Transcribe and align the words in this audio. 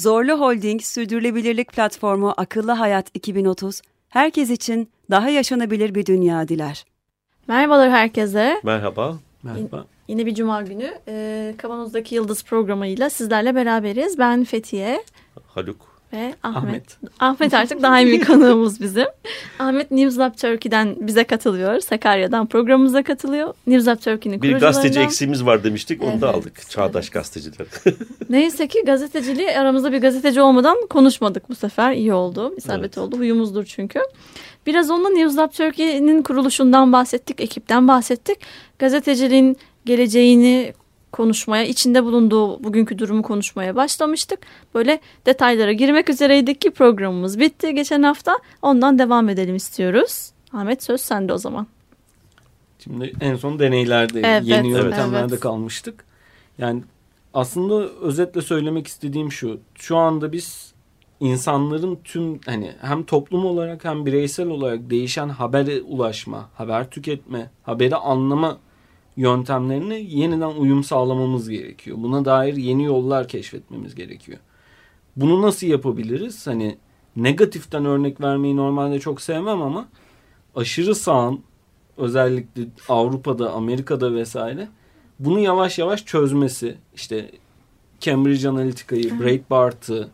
Zorlu 0.00 0.40
Holding 0.40 0.82
Sürdürülebilirlik 0.82 1.72
Platformu 1.72 2.34
Akıllı 2.36 2.72
Hayat 2.72 3.06
2030, 3.14 3.82
herkes 4.08 4.50
için 4.50 4.90
daha 5.10 5.28
yaşanabilir 5.30 5.94
bir 5.94 6.06
dünya 6.06 6.48
diler. 6.48 6.84
Merhabalar 7.48 7.90
herkese. 7.90 8.60
Merhaba. 8.62 9.18
Merhaba. 9.42 9.86
Yine 10.08 10.26
bir 10.26 10.34
cuma 10.34 10.62
günü 10.62 10.94
e, 11.08 11.54
Kavanoz'daki 11.58 12.14
Yıldız 12.14 12.44
programıyla 12.44 13.10
sizlerle 13.10 13.54
beraberiz. 13.54 14.18
Ben 14.18 14.44
Fethiye. 14.44 15.04
Haluk. 15.46 15.89
Ve 16.12 16.34
Ahmet. 16.42 16.64
Ahmet, 16.64 16.98
Ahmet 17.20 17.54
artık 17.54 17.82
daimi 17.82 18.20
konuğumuz 18.26 18.80
bizim. 18.80 19.06
Ahmet 19.58 19.90
News 19.90 20.18
Lab 20.18 20.34
Turkey'den 20.34 20.96
bize 21.00 21.24
katılıyor. 21.24 21.80
Sakarya'dan 21.80 22.46
programımıza 22.46 23.02
katılıyor. 23.02 23.54
News 23.66 23.86
Lab 23.86 23.98
Turkey'nin 23.98 24.42
Bir 24.42 24.58
gazeteci 24.58 25.00
eksiğimiz 25.00 25.46
var 25.46 25.64
demiştik. 25.64 26.02
Onu 26.02 26.10
evet, 26.10 26.20
da 26.20 26.34
aldık. 26.34 26.70
Çağdaş 26.70 27.04
evet. 27.04 27.12
gazeteciler. 27.12 27.66
Neyse 28.30 28.68
ki 28.68 28.82
gazeteciliği 28.86 29.58
aramızda 29.58 29.92
bir 29.92 30.00
gazeteci 30.00 30.40
olmadan 30.40 30.86
konuşmadık 30.90 31.48
bu 31.48 31.54
sefer. 31.54 31.92
İyi 31.92 32.12
oldu. 32.12 32.54
İsabet 32.56 32.84
evet. 32.84 32.98
oldu. 32.98 33.18
Huyumuzdur 33.18 33.64
çünkü. 33.64 34.00
Biraz 34.66 34.90
onunla 34.90 35.08
News 35.08 35.36
Lab 35.36 35.52
Turkey'nin 35.52 36.22
kuruluşundan 36.22 36.92
bahsettik. 36.92 37.40
Ekipten 37.40 37.88
bahsettik. 37.88 38.38
Gazeteciliğin 38.78 39.56
geleceğini 39.84 40.72
konuşmaya, 41.12 41.64
içinde 41.64 42.04
bulunduğu 42.04 42.64
bugünkü 42.64 42.98
durumu 42.98 43.22
konuşmaya 43.22 43.76
başlamıştık. 43.76 44.38
Böyle 44.74 45.00
detaylara 45.26 45.72
girmek 45.72 46.10
üzereydik 46.10 46.60
ki 46.60 46.70
programımız 46.70 47.40
bitti 47.40 47.74
geçen 47.74 48.02
hafta. 48.02 48.38
Ondan 48.62 48.98
devam 48.98 49.28
edelim 49.28 49.56
istiyoruz. 49.56 50.30
Ahmet 50.52 50.82
söz 50.82 51.00
sende 51.00 51.32
o 51.32 51.38
zaman. 51.38 51.66
Şimdi 52.84 53.12
en 53.20 53.36
son 53.36 53.58
deneylerde, 53.58 54.20
evet, 54.24 54.42
yeni 54.44 54.70
yöntemlerde 54.70 55.26
evet. 55.32 55.40
kalmıştık. 55.40 56.04
Yani 56.58 56.82
aslında 57.34 57.88
özetle 57.88 58.42
söylemek 58.42 58.86
istediğim 58.86 59.32
şu. 59.32 59.60
Şu 59.74 59.96
anda 59.96 60.32
biz 60.32 60.72
insanların 61.20 61.98
tüm 62.04 62.40
hani 62.46 62.72
hem 62.80 63.02
toplum 63.02 63.46
olarak 63.46 63.84
hem 63.84 64.06
bireysel 64.06 64.48
olarak 64.48 64.90
değişen 64.90 65.28
habere 65.28 65.80
ulaşma, 65.80 66.48
haber 66.54 66.90
tüketme, 66.90 67.50
haberi 67.62 67.96
anlama 67.96 68.58
yöntemlerine 69.20 69.98
yeniden 69.98 70.50
uyum 70.50 70.84
sağlamamız 70.84 71.48
gerekiyor. 71.48 71.96
Buna 72.00 72.24
dair 72.24 72.56
yeni 72.56 72.84
yollar 72.84 73.28
keşfetmemiz 73.28 73.94
gerekiyor. 73.94 74.38
Bunu 75.16 75.42
nasıl 75.42 75.66
yapabiliriz? 75.66 76.46
Hani 76.46 76.78
negatiften 77.16 77.84
örnek 77.84 78.20
vermeyi 78.20 78.56
normalde 78.56 79.00
çok 79.00 79.20
sevmem 79.20 79.62
ama 79.62 79.88
aşırı 80.56 80.94
sağın 80.94 81.40
özellikle 81.96 82.62
Avrupa'da, 82.88 83.52
Amerika'da 83.52 84.14
vesaire 84.14 84.68
bunu 85.18 85.38
yavaş 85.38 85.78
yavaş 85.78 86.04
çözmesi 86.04 86.78
işte 86.94 87.30
Cambridge 88.00 88.48
Analytica'yı, 88.48 89.20
Breitbart'ı 89.20 90.10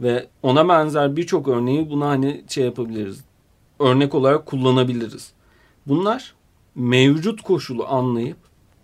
ve 0.00 0.26
ona 0.42 0.68
benzer 0.68 1.16
birçok 1.16 1.48
örneği 1.48 1.90
buna 1.90 2.08
hani 2.08 2.44
şey 2.48 2.64
yapabiliriz. 2.64 3.24
Örnek 3.78 4.14
olarak 4.14 4.46
kullanabiliriz. 4.46 5.32
Bunlar 5.86 6.34
mevcut 6.74 7.42
koşulu 7.42 7.86
anlayıp 7.86 8.36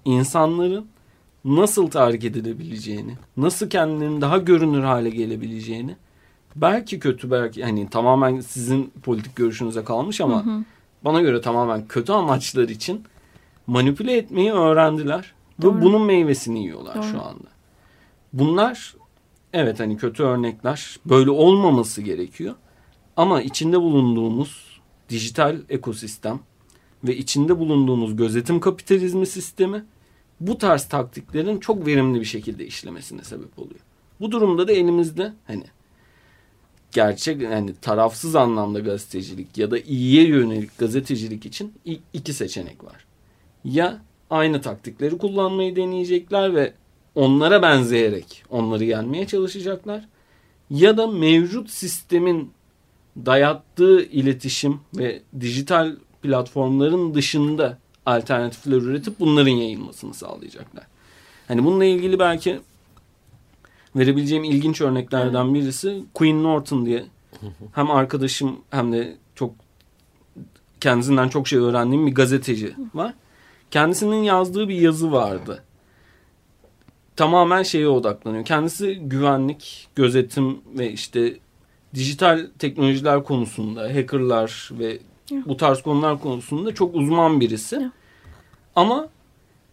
insanların 0.05 0.87
nasıl 1.45 1.91
tahrik 1.91 2.25
edilebileceğini, 2.25 3.15
nasıl 3.37 3.71
kendilerinin 3.71 4.21
daha 4.21 4.39
görünür 4.39 4.83
hale 4.83 5.11
gelebileceğini 5.11 5.97
belki 6.57 6.99
kötü 6.99 7.31
belki 7.31 7.65
hani 7.65 7.91
tamamen 7.91 8.41
sizin 8.41 8.93
politik 9.03 9.37
görüşünüze 9.37 9.85
kalmış 9.85 10.21
ama 10.21 10.47
hı 10.47 10.51
hı. 10.51 10.65
bana 11.05 11.21
göre 11.21 11.41
tamamen 11.41 11.87
kötü 11.87 12.13
amaçlar 12.13 12.69
için 12.69 13.05
manipüle 13.67 14.17
etmeyi 14.17 14.53
öğrendiler 14.53 15.35
Doğru. 15.63 15.77
ve 15.77 15.83
bunun 15.83 16.03
meyvesini 16.03 16.63
yiyorlar 16.63 16.95
Doğru. 16.95 17.05
şu 17.05 17.23
anda. 17.23 17.49
Bunlar 18.33 18.95
evet 19.53 19.81
hani 19.81 19.97
kötü 19.97 20.23
örnekler 20.23 20.97
böyle 21.05 21.31
olmaması 21.31 22.03
gerekiyor 22.03 22.55
ama 23.17 23.43
içinde 23.43 23.81
bulunduğumuz 23.81 24.81
dijital 25.09 25.57
ekosistem 25.69 26.41
ve 27.05 27.17
içinde 27.17 27.59
bulunduğumuz 27.59 28.17
gözetim 28.17 28.61
kapitalizmi 28.61 29.27
sistemi 29.27 29.85
bu 30.41 30.59
tarz 30.59 30.85
taktiklerin 30.85 31.59
çok 31.59 31.87
verimli 31.87 32.21
bir 32.21 32.25
şekilde 32.25 32.67
işlemesine 32.67 33.25
sebep 33.25 33.59
oluyor. 33.59 33.81
Bu 34.21 34.33
durumda 34.33 34.69
da 34.69 34.73
elimizde 34.73 35.33
hani 35.47 35.65
gerçek 36.93 37.43
yani 37.43 37.75
tarafsız 37.83 38.37
anlamda 38.37 38.81
gazetecilik 38.81 39.59
ya 39.59 39.71
da 39.71 39.79
iyiye 39.79 40.29
yönelik 40.29 40.79
gazetecilik 40.79 41.47
için 41.47 41.73
iki 42.13 42.33
seçenek 42.33 42.85
var. 42.85 43.05
Ya 43.65 44.03
aynı 44.31 44.61
taktikleri 44.61 45.19
kullanmayı 45.19 45.77
deneyecekler 45.77 46.55
ve 46.55 46.73
onlara 47.15 47.63
benzeyerek 47.63 48.45
onları 48.51 48.85
yenmeye 48.85 49.27
çalışacaklar 49.27 50.09
ya 50.71 50.97
da 50.97 51.07
mevcut 51.07 51.71
sistemin 51.71 52.53
dayattığı 53.17 54.03
iletişim 54.03 54.81
ve 54.97 55.23
dijital 55.41 55.97
platformların 56.23 57.15
dışında 57.15 57.79
alternatifler 58.07 58.77
üretip 58.77 59.21
bunların 59.21 59.51
yayılmasını 59.51 60.15
sağlayacaklar. 60.15 60.85
Hani 61.49 61.65
bununla 61.65 61.85
ilgili 61.85 62.19
belki 62.19 62.61
verebileceğim 63.97 64.45
ilginç 64.45 64.81
örneklerden 64.81 65.55
birisi 65.55 66.03
Queen 66.15 66.43
Norton 66.43 66.87
diye 66.87 67.05
hem 67.73 67.91
arkadaşım 67.91 68.57
hem 68.71 68.93
de 68.93 69.17
çok 69.35 69.55
kendisinden 70.81 71.29
çok 71.29 71.49
şey 71.49 71.59
öğrendiğim 71.59 72.07
bir 72.07 72.15
gazeteci 72.15 72.75
var. 72.95 73.15
Kendisinin 73.71 74.23
yazdığı 74.23 74.69
bir 74.69 74.81
yazı 74.81 75.13
vardı. 75.13 75.63
Tamamen 77.17 77.63
şeye 77.63 77.89
odaklanıyor. 77.89 78.45
Kendisi 78.45 78.95
güvenlik, 78.95 79.89
gözetim 79.95 80.59
ve 80.79 80.93
işte 80.93 81.39
dijital 81.95 82.47
teknolojiler 82.59 83.25
konusunda 83.25 83.83
hackerlar 83.83 84.71
ve 84.73 84.99
bu 85.31 85.57
tarz 85.57 85.83
konular 85.83 86.21
konusunda 86.21 86.75
çok 86.75 86.95
uzman 86.95 87.41
birisi. 87.41 87.91
Ama 88.77 89.09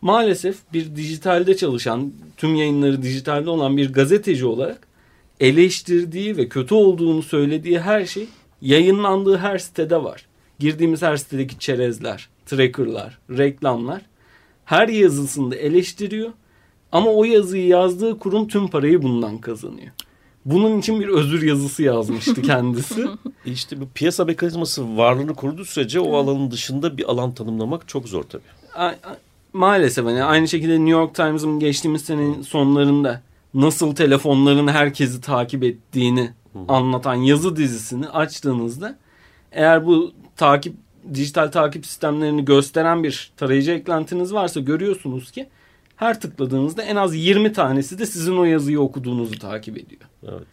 maalesef 0.01 0.57
bir 0.73 0.95
dijitalde 0.95 1.57
çalışan, 1.57 2.11
tüm 2.37 2.55
yayınları 2.55 3.01
dijitalde 3.01 3.49
olan 3.49 3.77
bir 3.77 3.93
gazeteci 3.93 4.45
olarak 4.45 4.87
eleştirdiği 5.39 6.37
ve 6.37 6.49
kötü 6.49 6.75
olduğunu 6.75 7.23
söylediği 7.23 7.79
her 7.79 8.05
şey 8.05 8.27
yayınlandığı 8.61 9.37
her 9.37 9.57
sitede 9.57 10.03
var. 10.03 10.25
Girdiğimiz 10.59 11.01
her 11.01 11.17
sitedeki 11.17 11.59
çerezler, 11.59 12.29
trackerlar, 12.45 13.19
reklamlar 13.29 14.01
her 14.65 14.87
yazısında 14.87 15.55
eleştiriyor. 15.55 16.29
Ama 16.91 17.11
o 17.11 17.23
yazıyı 17.23 17.67
yazdığı 17.67 18.19
kurum 18.19 18.47
tüm 18.47 18.67
parayı 18.67 19.03
bundan 19.03 19.37
kazanıyor. 19.37 19.91
Bunun 20.45 20.79
için 20.79 20.99
bir 20.99 21.07
özür 21.07 21.41
yazısı 21.41 21.83
yazmıştı 21.83 22.41
kendisi. 22.41 23.05
İşte 23.45 23.81
bu 23.81 23.87
piyasa 23.95 24.25
mekanizması 24.25 24.97
varlığını 24.97 25.35
kurduğu 25.35 25.65
sürece 25.65 25.99
o 25.99 26.17
alanın 26.17 26.51
dışında 26.51 26.97
bir 26.97 27.11
alan 27.11 27.31
tanımlamak 27.31 27.87
çok 27.87 28.07
zor 28.07 28.23
tabii. 28.23 28.43
maalesef 29.53 30.05
hani 30.05 30.23
aynı 30.23 30.47
şekilde 30.47 30.73
New 30.73 30.89
York 30.89 31.15
Times'ın 31.15 31.59
geçtiğimiz 31.59 32.01
senenin 32.01 32.41
sonlarında 32.41 33.21
nasıl 33.53 33.95
telefonların 33.95 34.67
herkesi 34.67 35.21
takip 35.21 35.63
ettiğini 35.63 36.31
anlatan 36.67 37.15
yazı 37.15 37.55
dizisini 37.55 38.09
açtığınızda 38.09 38.97
eğer 39.51 39.85
bu 39.85 40.11
takip 40.35 40.75
dijital 41.13 41.47
takip 41.51 41.85
sistemlerini 41.85 42.45
gösteren 42.45 43.03
bir 43.03 43.31
tarayıcı 43.37 43.71
eklentiniz 43.71 44.33
varsa 44.33 44.59
görüyorsunuz 44.59 45.31
ki 45.31 45.47
her 45.95 46.21
tıkladığınızda 46.21 46.83
en 46.83 46.95
az 46.95 47.15
20 47.15 47.53
tanesi 47.53 47.99
de 47.99 48.05
sizin 48.05 48.37
o 48.37 48.43
yazıyı 48.43 48.79
okuduğunuzu 48.79 49.39
takip 49.39 49.77
ediyor. 49.77 50.01
Evet. 50.23 50.47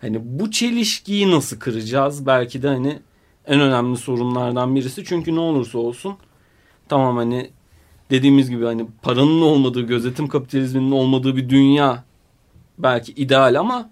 Hani 0.00 0.20
bu 0.22 0.50
çelişkiyi 0.50 1.30
nasıl 1.30 1.58
kıracağız? 1.58 2.26
Belki 2.26 2.62
de 2.62 2.68
hani 2.68 2.98
en 3.46 3.60
önemli 3.60 3.96
sorunlardan 3.96 4.74
birisi. 4.74 5.04
Çünkü 5.04 5.34
ne 5.34 5.40
olursa 5.40 5.78
olsun 5.78 6.16
tamam 6.88 7.16
hani 7.16 7.50
dediğimiz 8.10 8.50
gibi 8.50 8.64
hani 8.64 8.86
paranın 9.02 9.40
olmadığı, 9.42 9.82
gözetim 9.82 10.28
kapitalizminin 10.28 10.90
olmadığı 10.90 11.36
bir 11.36 11.48
dünya 11.48 12.04
belki 12.78 13.12
ideal 13.12 13.60
ama 13.60 13.90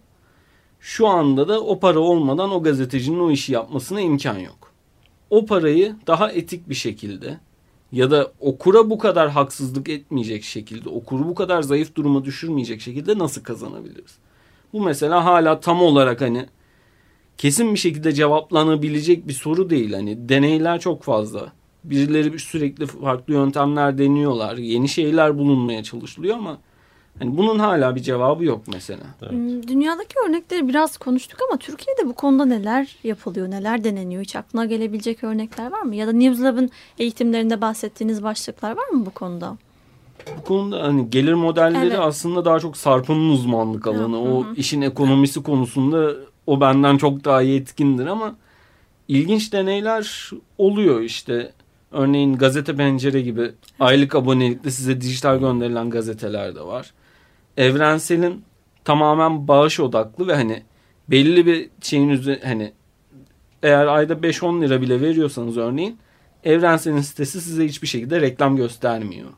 şu 0.81 1.09
anda 1.09 1.49
da 1.49 1.61
o 1.61 1.81
para 1.81 1.99
olmadan 1.99 2.51
o 2.51 2.63
gazetecinin 2.63 3.21
o 3.21 3.31
işi 3.31 3.53
yapmasına 3.53 4.01
imkan 4.01 4.39
yok. 4.39 4.73
O 5.31 5.47
parayı 5.47 5.97
daha 6.07 6.33
etik 6.33 6.69
bir 6.69 6.75
şekilde 6.75 7.41
ya 7.93 8.11
da 8.11 8.33
okura 8.41 8.91
bu 8.91 8.99
kadar 8.99 9.31
haksızlık 9.31 9.89
etmeyecek 9.89 10.45
şekilde, 10.45 10.89
okuru 10.89 11.29
bu 11.29 11.35
kadar 11.35 11.63
zayıf 11.63 11.95
duruma 11.95 12.25
düşürmeyecek 12.25 12.81
şekilde 12.81 13.19
nasıl 13.19 13.43
kazanabiliriz? 13.43 14.19
Bu 14.73 14.81
mesela 14.81 15.25
hala 15.25 15.61
tam 15.61 15.83
olarak 15.83 16.21
hani 16.21 16.47
kesin 17.39 17.75
bir 17.75 17.79
şekilde 17.79 18.13
cevaplanabilecek 18.13 19.29
bir 19.29 19.33
soru 19.33 19.71
değil. 19.71 19.93
Hani 19.93 20.29
deneyler 20.29 20.81
çok 20.81 21.03
fazla. 21.03 21.53
Birileri 21.85 22.39
sürekli 22.39 22.87
farklı 22.87 23.35
yöntemler 23.35 23.99
deniyorlar. 23.99 24.57
Yeni 24.57 24.89
şeyler 24.89 25.39
bulunmaya 25.39 25.83
çalışılıyor 25.83 26.37
ama 26.37 26.59
hani 27.19 27.37
bunun 27.37 27.59
hala 27.59 27.95
bir 27.95 28.01
cevabı 28.01 28.45
yok 28.45 28.61
mesela. 28.73 29.03
Evet. 29.23 29.33
Hmm, 29.33 29.69
dünyadaki 29.69 30.15
örnekleri 30.29 30.69
biraz 30.69 30.99
konuştuk 30.99 31.39
ama 31.49 31.59
Türkiye'de 31.59 32.09
bu 32.09 32.13
konuda 32.13 32.45
neler 32.45 32.97
yapılıyor, 33.05 33.51
neler 33.51 33.85
deneniyor? 33.85 34.23
Hiç 34.23 34.37
aklına 34.37 34.65
gelebilecek 34.65 35.25
örnekler 35.25 35.71
var 35.71 35.83
mı? 35.83 35.97
Ya 35.97 36.07
da 36.07 36.13
Newslab'ın 36.13 36.71
eğitimlerinde 36.99 37.61
bahsettiğiniz 37.61 38.23
başlıklar 38.23 38.77
var 38.77 38.89
mı 38.89 39.07
bu 39.07 39.11
konuda? 39.11 39.57
Bu 40.39 40.45
konuda 40.45 40.83
hani 40.83 41.11
gelir 41.11 41.35
modelleri 41.35 41.87
evet. 41.87 41.99
aslında 41.99 42.45
daha 42.45 42.61
çok 42.61 42.77
Sarp'ın 42.77 43.29
uzmanlık 43.31 43.87
alanı. 43.87 44.17
Hı 44.17 44.21
hı. 44.21 44.35
O 44.35 44.47
işin 44.57 44.83
ekonomisi 44.83 45.43
konusunda 45.43 46.13
o 46.47 46.61
benden 46.61 46.97
çok 46.97 47.25
daha 47.25 47.43
yetkindir 47.43 48.07
ama 48.07 48.37
ilginç 49.09 49.53
deneyler 49.53 50.31
oluyor 50.59 51.01
işte. 51.01 51.53
Örneğin 51.93 52.37
gazete 52.37 52.77
pencere 52.77 53.21
gibi 53.21 53.51
aylık 53.81 54.15
abonelikle 54.15 54.71
size 54.71 55.01
dijital 55.01 55.39
gönderilen 55.39 55.91
gazeteler 55.91 56.55
de 56.55 56.61
var. 56.61 56.93
Evrensel'in 57.59 58.45
tamamen 58.85 59.49
bağış 59.49 59.81
odaklı 59.81 60.27
ve 60.27 60.35
hani 60.35 60.63
belli 61.09 61.47
bir 61.47 61.71
şeyin 61.83 62.09
üzerine 62.09 62.45
hani 62.45 62.73
eğer 63.63 63.87
ayda 63.87 64.13
5-10 64.13 64.61
lira 64.61 64.81
bile 64.81 65.01
veriyorsanız 65.01 65.57
örneğin 65.57 65.99
Evrensel'in 66.45 67.01
sitesi 67.01 67.41
size 67.41 67.65
hiçbir 67.65 67.87
şekilde 67.87 68.21
reklam 68.21 68.57
göstermiyor. 68.57 69.29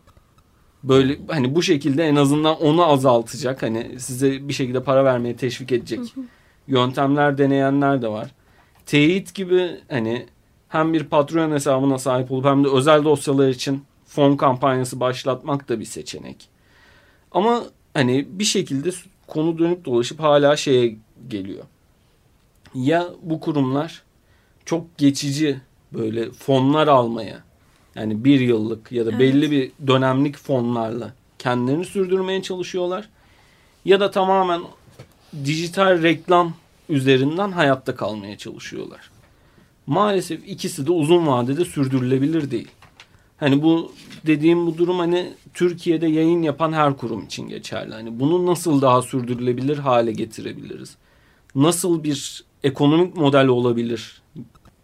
Böyle 0.83 1.19
hani 1.29 1.55
bu 1.55 1.63
şekilde 1.63 2.05
en 2.05 2.17
azından 2.17 2.63
onu 2.63 2.85
azaltacak 2.85 3.63
hani 3.63 4.01
size 4.01 4.49
bir 4.49 4.53
şekilde 4.53 4.83
para 4.83 5.05
vermeye 5.05 5.37
teşvik 5.37 5.73
edecek 5.73 6.01
yöntemler 6.67 7.39
deneyenler 7.39 8.03
de 8.03 8.09
var. 8.09 8.31
Teyit 8.87 9.35
gibi 9.35 9.71
hani 9.89 10.27
hem 10.69 10.93
bir 10.93 11.05
patron 11.05 11.51
hesabına 11.51 11.99
sahip 11.99 12.31
olup 12.31 12.45
hem 12.45 12.65
de 12.65 12.69
özel 12.69 13.05
dosyalar 13.05 13.49
için 13.49 13.85
fon 14.07 14.37
kampanyası 14.37 15.01
başlatmak 15.01 15.69
da 15.69 15.81
bir 15.81 15.85
seçenek. 15.85 16.49
Ama 17.33 17.63
hani 17.95 18.27
bir 18.31 18.45
şekilde 18.45 18.91
konu 19.27 19.59
dönüp 19.59 19.85
dolaşıp 19.85 20.21
hala 20.21 20.57
şeye 20.57 20.97
geliyor. 21.29 21.65
Ya 22.75 23.09
bu 23.23 23.41
kurumlar 23.41 24.03
çok 24.65 24.99
geçici 24.99 25.61
böyle 25.93 26.31
fonlar 26.31 26.89
almaya 26.89 27.45
yani 27.95 28.25
bir 28.25 28.41
yıllık 28.41 28.93
ya 28.93 29.07
da 29.07 29.11
evet. 29.11 29.21
belli 29.21 29.51
bir 29.51 29.73
dönemlik 29.87 30.37
fonlarla 30.37 31.15
kendilerini 31.39 31.85
sürdürmeye 31.85 32.43
çalışıyorlar. 32.43 33.09
Ya 33.85 34.01
da 34.01 34.11
tamamen 34.11 34.63
dijital 35.45 36.03
reklam 36.03 36.55
üzerinden 36.89 37.53
hayatta 37.53 37.97
kalmaya 37.97 38.39
çalışıyorlar. 38.39 39.11
Maalesef 39.87 40.49
ikisi 40.49 40.87
de 40.87 40.93
uzun 40.93 41.27
vadede 41.27 41.65
sürdürülebilir 41.65 42.51
değil. 42.51 42.69
Hani 43.37 43.63
bu 43.63 43.93
dediğim 44.27 44.67
bu 44.67 44.79
durum 44.79 44.99
hani 44.99 45.33
Türkiye'de 45.55 46.07
yayın 46.07 46.43
yapan 46.43 46.73
her 46.73 46.97
kurum 46.97 47.25
için 47.25 47.49
geçerli. 47.49 47.95
Hani 47.95 48.21
bunu 48.21 48.47
nasıl 48.47 48.83
daha 48.83 49.03
sürdürülebilir 49.03 49.79
hale 49.79 50.13
getirebiliriz? 50.13 50.97
Nasıl 51.55 52.05
bir 52.05 52.45
ekonomik 52.65 53.17
model 53.17 53.47
olabilir 53.47 54.23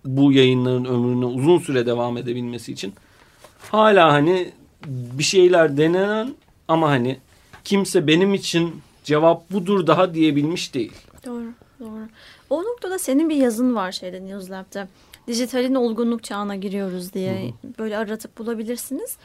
bu 0.05 0.33
yayınların 0.33 0.85
ömrünü 0.85 1.25
uzun 1.25 1.59
süre 1.59 1.87
devam 1.87 2.17
edebilmesi 2.17 2.73
için? 2.73 2.95
Hala 3.71 4.13
hani 4.13 4.53
bir 4.87 5.25
şeyler 5.25 5.77
denenen 5.77 6.35
ama 6.69 6.89
hani 6.89 7.19
kimse 7.65 8.07
benim 8.07 8.35
için 8.35 8.75
cevap 9.05 9.51
budur 9.51 9.87
daha 9.87 10.15
diyebilmiş 10.15 10.75
değil. 10.75 10.93
Doğru, 11.27 11.53
doğru. 11.81 12.09
O 12.51 12.63
noktada 12.65 12.99
senin 12.99 13.29
bir 13.29 13.37
yazın 13.37 13.75
var 13.75 13.93
şeyde 13.93 14.27
Newslab'da. 14.27 14.89
Dijitalin 15.27 15.75
olgunluk 15.75 16.25
çağına 16.25 16.57
giriyoruz 16.57 17.13
diye 17.13 17.33
hı 17.33 17.69
hı. 17.69 17.73
böyle 17.79 17.99
aratıp 17.99 18.39
bulabilirsiniz. 18.39 19.17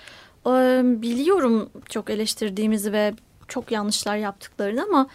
Ee, 0.47 0.81
biliyorum 0.85 1.69
çok 1.89 2.09
eleştirdiğimizi 2.09 2.91
ve 2.91 3.13
çok 3.47 3.71
yanlışlar 3.71 4.17
yaptıklarını 4.17 4.83
ama 4.83 5.07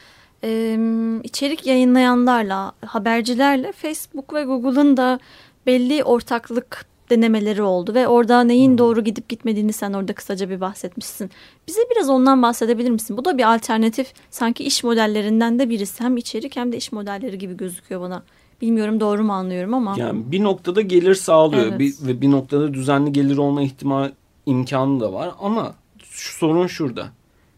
e, 0.45 0.79
içerik 1.23 1.67
yayınlayanlarla, 1.67 2.73
habercilerle 2.87 3.73
Facebook 3.73 4.35
ve 4.35 4.45
Google'ın 4.45 4.97
da 4.97 5.19
belli 5.67 6.05
ortaklık 6.05 6.87
denemeleri 7.11 7.63
oldu 7.63 7.95
ve 7.95 8.09
orada 8.09 8.45
neyin 8.45 8.71
hmm. 8.71 8.79
doğru 8.79 9.05
gidip 9.05 9.29
gitmediğini 9.29 9.73
sen 9.73 9.93
orada 9.93 10.13
kısaca 10.13 10.51
bir 10.51 10.61
bahsetmişsin. 10.61 11.31
Bize 11.69 11.81
biraz 11.91 12.09
ondan 12.09 12.43
bahsedebilir 12.43 12.91
misin? 12.91 13.17
Bu 13.17 13.25
da 13.25 13.39
bir 13.39 13.55
alternatif 13.55 14.13
sanki 14.31 14.65
iş 14.65 14.85
modellerinden 14.85 15.59
de 15.59 15.71
birisi. 15.71 16.05
Hem 16.05 16.17
içerik 16.17 16.57
hem 16.57 16.73
de 16.73 16.77
iş 16.77 16.93
modelleri 16.93 17.39
gibi 17.39 17.57
gözüküyor 17.57 18.01
bana. 18.01 18.23
Bilmiyorum 18.61 19.01
doğru 19.01 19.25
mu 19.25 19.33
anlıyorum 19.33 19.75
ama. 19.75 19.95
Yani 19.99 20.33
bir 20.33 20.45
noktada 20.45 20.81
gelir 20.81 21.15
sağlıyor 21.15 21.67
evet. 21.67 21.79
bir, 21.79 21.95
ve 22.07 22.21
bir 22.21 22.31
noktada 22.31 22.75
düzenli 22.75 23.13
gelir 23.13 23.37
olma 23.37 23.63
ihtimal 23.63 24.11
imkanı 24.47 25.01
da 25.01 25.13
var 25.13 25.31
ama 25.41 25.75
şu 26.03 26.39
sorun 26.39 26.67
şurada. 26.67 27.09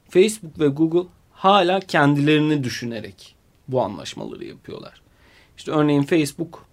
Facebook 0.09 0.61
ve 0.61 0.69
Google 0.69 1.09
hala 1.33 1.81
kendilerini 1.81 2.65
düşünerek 2.65 3.37
bu 3.69 3.83
anlaşmaları 3.83 4.45
yapıyorlar. 4.45 5.03
İşte 5.57 5.73
örneğin 5.73 6.03
Facebook 6.03 6.65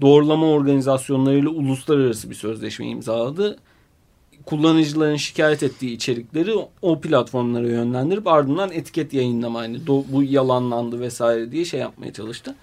doğrulama 0.00 0.46
organizasyonlarıyla 0.46 1.50
uluslararası 1.50 2.30
bir 2.30 2.34
sözleşme 2.34 2.86
imzaladı. 2.86 3.58
Kullanıcıların 4.46 5.16
şikayet 5.16 5.62
ettiği 5.62 5.94
içerikleri 5.94 6.52
o 6.82 7.00
platformlara 7.00 7.68
yönlendirip 7.68 8.26
ardından 8.26 8.72
etiket 8.72 9.12
yayınlama 9.14 9.58
hani 9.58 9.86
bu 9.86 10.22
yalanlandı 10.22 11.00
vesaire 11.00 11.52
diye 11.52 11.64
şey 11.64 11.80
yapmaya 11.80 12.12
çalıştı. 12.12 12.54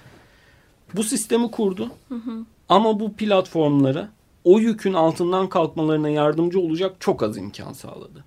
Bu 0.96 1.04
sistemi 1.04 1.52
kurdu. 1.52 1.90
Hı 2.10 2.16
hı. 2.16 2.46
Ama 2.70 3.00
bu 3.00 3.14
platformlara 3.14 4.10
o 4.44 4.60
yükün 4.60 4.94
altından 4.94 5.50
kalkmalarına 5.50 6.10
yardımcı 6.10 6.60
olacak 6.60 6.96
çok 7.00 7.24
az 7.24 7.38
imkan 7.38 7.74
sağladı. 7.74 8.24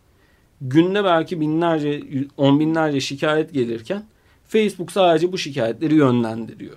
Günde 0.60 1.04
belki 1.04 1.40
binlerce, 1.40 2.02
on 2.36 2.60
binlerce 2.60 3.00
şikayet 3.00 3.52
gelirken 3.52 4.04
Facebook 4.48 4.92
sadece 4.92 5.32
bu 5.32 5.38
şikayetleri 5.38 5.94
yönlendiriyor 5.94 6.76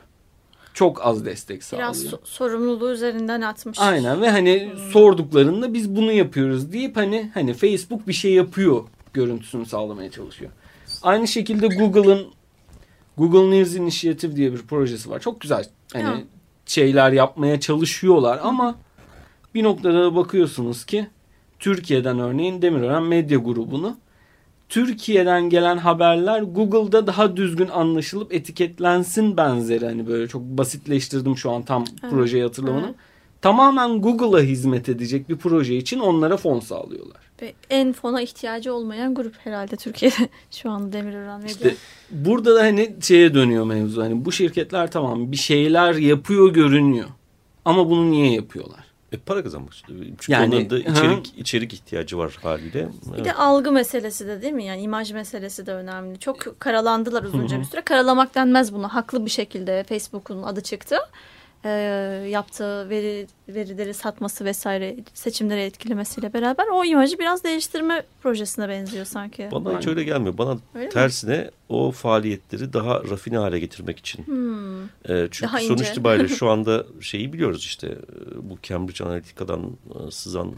çok 0.73 1.05
az 1.05 1.25
destek 1.25 1.63
sağlıyor. 1.63 1.89
Biraz 1.89 2.01
so 2.01 2.17
sorumluluğu 2.23 2.91
üzerinden 2.91 3.41
atmış. 3.41 3.79
Aynen 3.79 4.21
ve 4.21 4.29
hani 4.29 4.71
hmm. 4.71 4.91
sorduklarında 4.91 5.73
biz 5.73 5.95
bunu 5.95 6.11
yapıyoruz 6.11 6.73
deyip 6.73 6.97
hani 6.97 7.31
hani 7.33 7.53
Facebook 7.53 8.07
bir 8.07 8.13
şey 8.13 8.33
yapıyor 8.33 8.83
görüntüsünü 9.13 9.65
sağlamaya 9.65 10.11
çalışıyor. 10.11 10.51
Aynı 11.01 11.27
şekilde 11.27 11.67
Google'ın 11.67 12.25
Google 13.17 13.59
News 13.59 13.75
Initiative 13.75 14.35
diye 14.35 14.53
bir 14.53 14.61
projesi 14.61 15.09
var. 15.09 15.19
Çok 15.19 15.41
güzel 15.41 15.65
hani 15.93 16.03
ya. 16.03 16.17
şeyler 16.65 17.11
yapmaya 17.11 17.59
çalışıyorlar 17.59 18.39
ama 18.43 18.75
bir 19.55 19.63
noktada 19.63 20.15
bakıyorsunuz 20.15 20.85
ki 20.85 21.07
Türkiye'den 21.59 22.19
örneğin 22.19 22.61
Demirören 22.61 23.03
Medya 23.03 23.37
Grubu'nu 23.37 23.97
Türkiye'den 24.69 25.49
gelen 25.49 25.77
haberler 25.77 26.41
Google'da 26.41 27.07
daha 27.07 27.37
düzgün 27.37 27.67
anlaşılıp 27.67 28.33
etiketlensin 28.33 29.37
benzeri. 29.37 29.85
Hani 29.85 30.07
böyle 30.07 30.27
çok 30.27 30.41
basitleştirdim 30.41 31.37
şu 31.37 31.51
an 31.51 31.63
tam 31.63 31.85
evet. 32.03 32.13
projeyi 32.13 32.43
hatırlamanı. 32.43 32.85
Evet. 32.85 32.95
Tamamen 33.43 34.01
Google'a 34.01 34.41
hizmet 34.41 34.89
edecek 34.89 35.29
bir 35.29 35.37
proje 35.37 35.75
için 35.75 35.99
onlara 35.99 36.37
fon 36.37 36.59
sağlıyorlar. 36.59 37.17
Ve 37.41 37.53
en 37.69 37.93
fona 37.93 38.21
ihtiyacı 38.21 38.73
olmayan 38.73 39.15
grup 39.15 39.35
herhalde 39.43 39.75
Türkiye'de 39.75 40.29
şu 40.51 40.69
an 40.69 40.93
Demirören 40.93 41.41
Medya. 41.41 41.51
İşte 41.51 41.75
burada 42.11 42.55
da 42.55 42.61
hani 42.61 42.95
şeye 43.01 43.33
dönüyor 43.33 43.65
mevzu. 43.65 44.01
Hani 44.01 44.25
bu 44.25 44.31
şirketler 44.31 44.91
tamam 44.91 45.31
bir 45.31 45.37
şeyler 45.37 45.93
yapıyor 45.93 46.53
görünüyor. 46.53 47.09
Ama 47.65 47.89
bunu 47.89 48.11
niye 48.11 48.33
yapıyorlar? 48.33 48.85
E, 49.11 49.17
para 49.17 49.43
kazanmak. 49.43 49.73
Çünkü 49.87 50.31
yani, 50.31 50.55
onların 50.55 50.69
da 50.69 50.79
içerik, 50.79 51.33
içerik 51.37 51.73
ihtiyacı 51.73 52.17
var 52.17 52.37
haliyle. 52.41 52.87
Bir 53.05 53.15
evet. 53.15 53.25
de 53.25 53.33
algı 53.33 53.71
meselesi 53.71 54.27
de 54.27 54.41
değil 54.41 54.53
mi? 54.53 54.65
Yani 54.65 54.81
imaj 54.81 55.11
meselesi 55.11 55.65
de 55.65 55.73
önemli. 55.73 56.19
Çok 56.19 56.59
karalandılar 56.59 57.23
uzunca 57.23 57.59
bir 57.59 57.65
süre. 57.65 57.81
Karalamak 57.81 58.35
denmez 58.35 58.73
buna. 58.73 58.93
Haklı 58.93 59.25
bir 59.25 59.31
şekilde 59.31 59.83
Facebook'un 59.83 60.43
adı 60.43 60.61
çıktı 60.61 60.97
e, 61.65 61.69
yaptığı 62.29 62.89
veri 62.89 63.27
verileri 63.49 63.93
satması 63.93 64.45
vesaire 64.45 64.95
seçimleri 65.13 65.61
etkilemesiyle 65.61 66.33
beraber 66.33 66.67
o 66.67 66.85
imajı 66.85 67.19
biraz 67.19 67.43
değiştirme 67.43 68.03
projesine 68.23 68.69
benziyor 68.69 69.05
sanki. 69.05 69.49
Bana 69.51 69.71
yani. 69.71 69.79
hiç 69.79 69.87
öyle 69.87 70.03
gelmiyor. 70.03 70.37
Bana 70.37 70.57
öyle 70.75 70.89
tersine 70.89 71.37
mi? 71.37 71.49
o 71.69 71.91
faaliyetleri 71.91 72.73
daha 72.73 73.03
rafine 73.03 73.37
hale 73.37 73.59
getirmek 73.59 73.99
için. 73.99 74.27
Hmm. 74.27 74.83
E, 74.83 75.27
çünkü 75.31 75.43
daha 75.43 75.59
sonuç 75.59 75.87
itibariyle 75.87 76.27
şu 76.27 76.49
anda 76.51 76.85
şeyi 77.01 77.33
biliyoruz 77.33 77.65
işte 77.65 77.97
bu 78.41 78.57
Cambridge 78.63 79.03
Analytica'dan 79.03 79.61
e, 80.07 80.11
sızan 80.11 80.55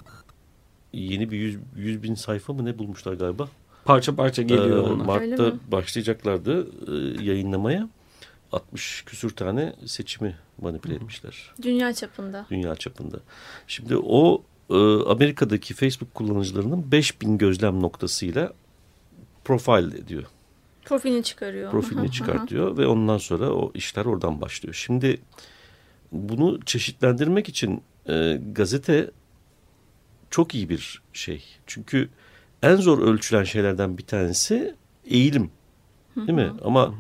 yeni 0.94 1.32
bir 1.32 1.38
yüz, 1.38 1.58
yüz 1.76 2.04
bin 2.04 2.16
sayfa 2.16 2.54
mı 2.54 2.66
ne 2.66 2.78
bulmuşlar 2.78 3.14
galiba? 3.14 3.48
Parça 3.86 4.16
parça 4.16 4.42
geliyor 4.42 4.78
ee, 4.78 4.82
onlar. 4.82 5.06
Mart'ta 5.06 5.54
başlayacaklardı 5.72 6.68
e, 6.88 7.24
yayınlamaya. 7.24 7.90
60 8.56 9.04
küsür 9.06 9.30
tane 9.30 9.76
seçimi 9.86 10.36
manipüle 10.62 10.96
etmişler. 10.96 11.54
Dünya 11.62 11.94
çapında. 11.94 12.46
Dünya 12.50 12.76
çapında. 12.76 13.20
Şimdi 13.68 13.98
o 13.98 14.44
e, 14.70 14.76
Amerika'daki 15.04 15.74
Facebook 15.74 16.14
kullanıcılarının 16.14 16.92
5000 16.92 17.38
gözlem 17.38 17.82
noktasıyla 17.82 18.54
profil 19.44 19.94
ediyor. 19.94 20.24
Profilini 20.86 21.24
çıkarıyor. 21.24 21.72
Profilini 21.72 22.12
çıkartıyor 22.12 22.78
ve 22.78 22.88
ondan 22.88 23.18
sonra 23.18 23.52
o 23.52 23.72
işler 23.74 24.06
oradan 24.06 24.42
başlıyor. 24.42 24.74
Şimdi 24.74 25.22
bunu 26.12 26.60
çeşitlendirmek 26.66 27.50
için 27.50 27.82
e, 28.10 28.42
gazete 28.52 29.12
çok 30.30 30.56
iyi 30.56 30.70
bir 30.70 31.02
şey. 31.14 31.44
Çünkü 31.68 32.10
en 32.64 32.76
zor 32.76 33.00
ölçülen 33.00 33.44
şeylerden 33.44 33.98
bir 33.98 34.06
tanesi 34.06 34.76
eğilim. 35.06 35.52
Değil 36.16 36.34
mi? 36.34 36.52
Ama 36.64 36.96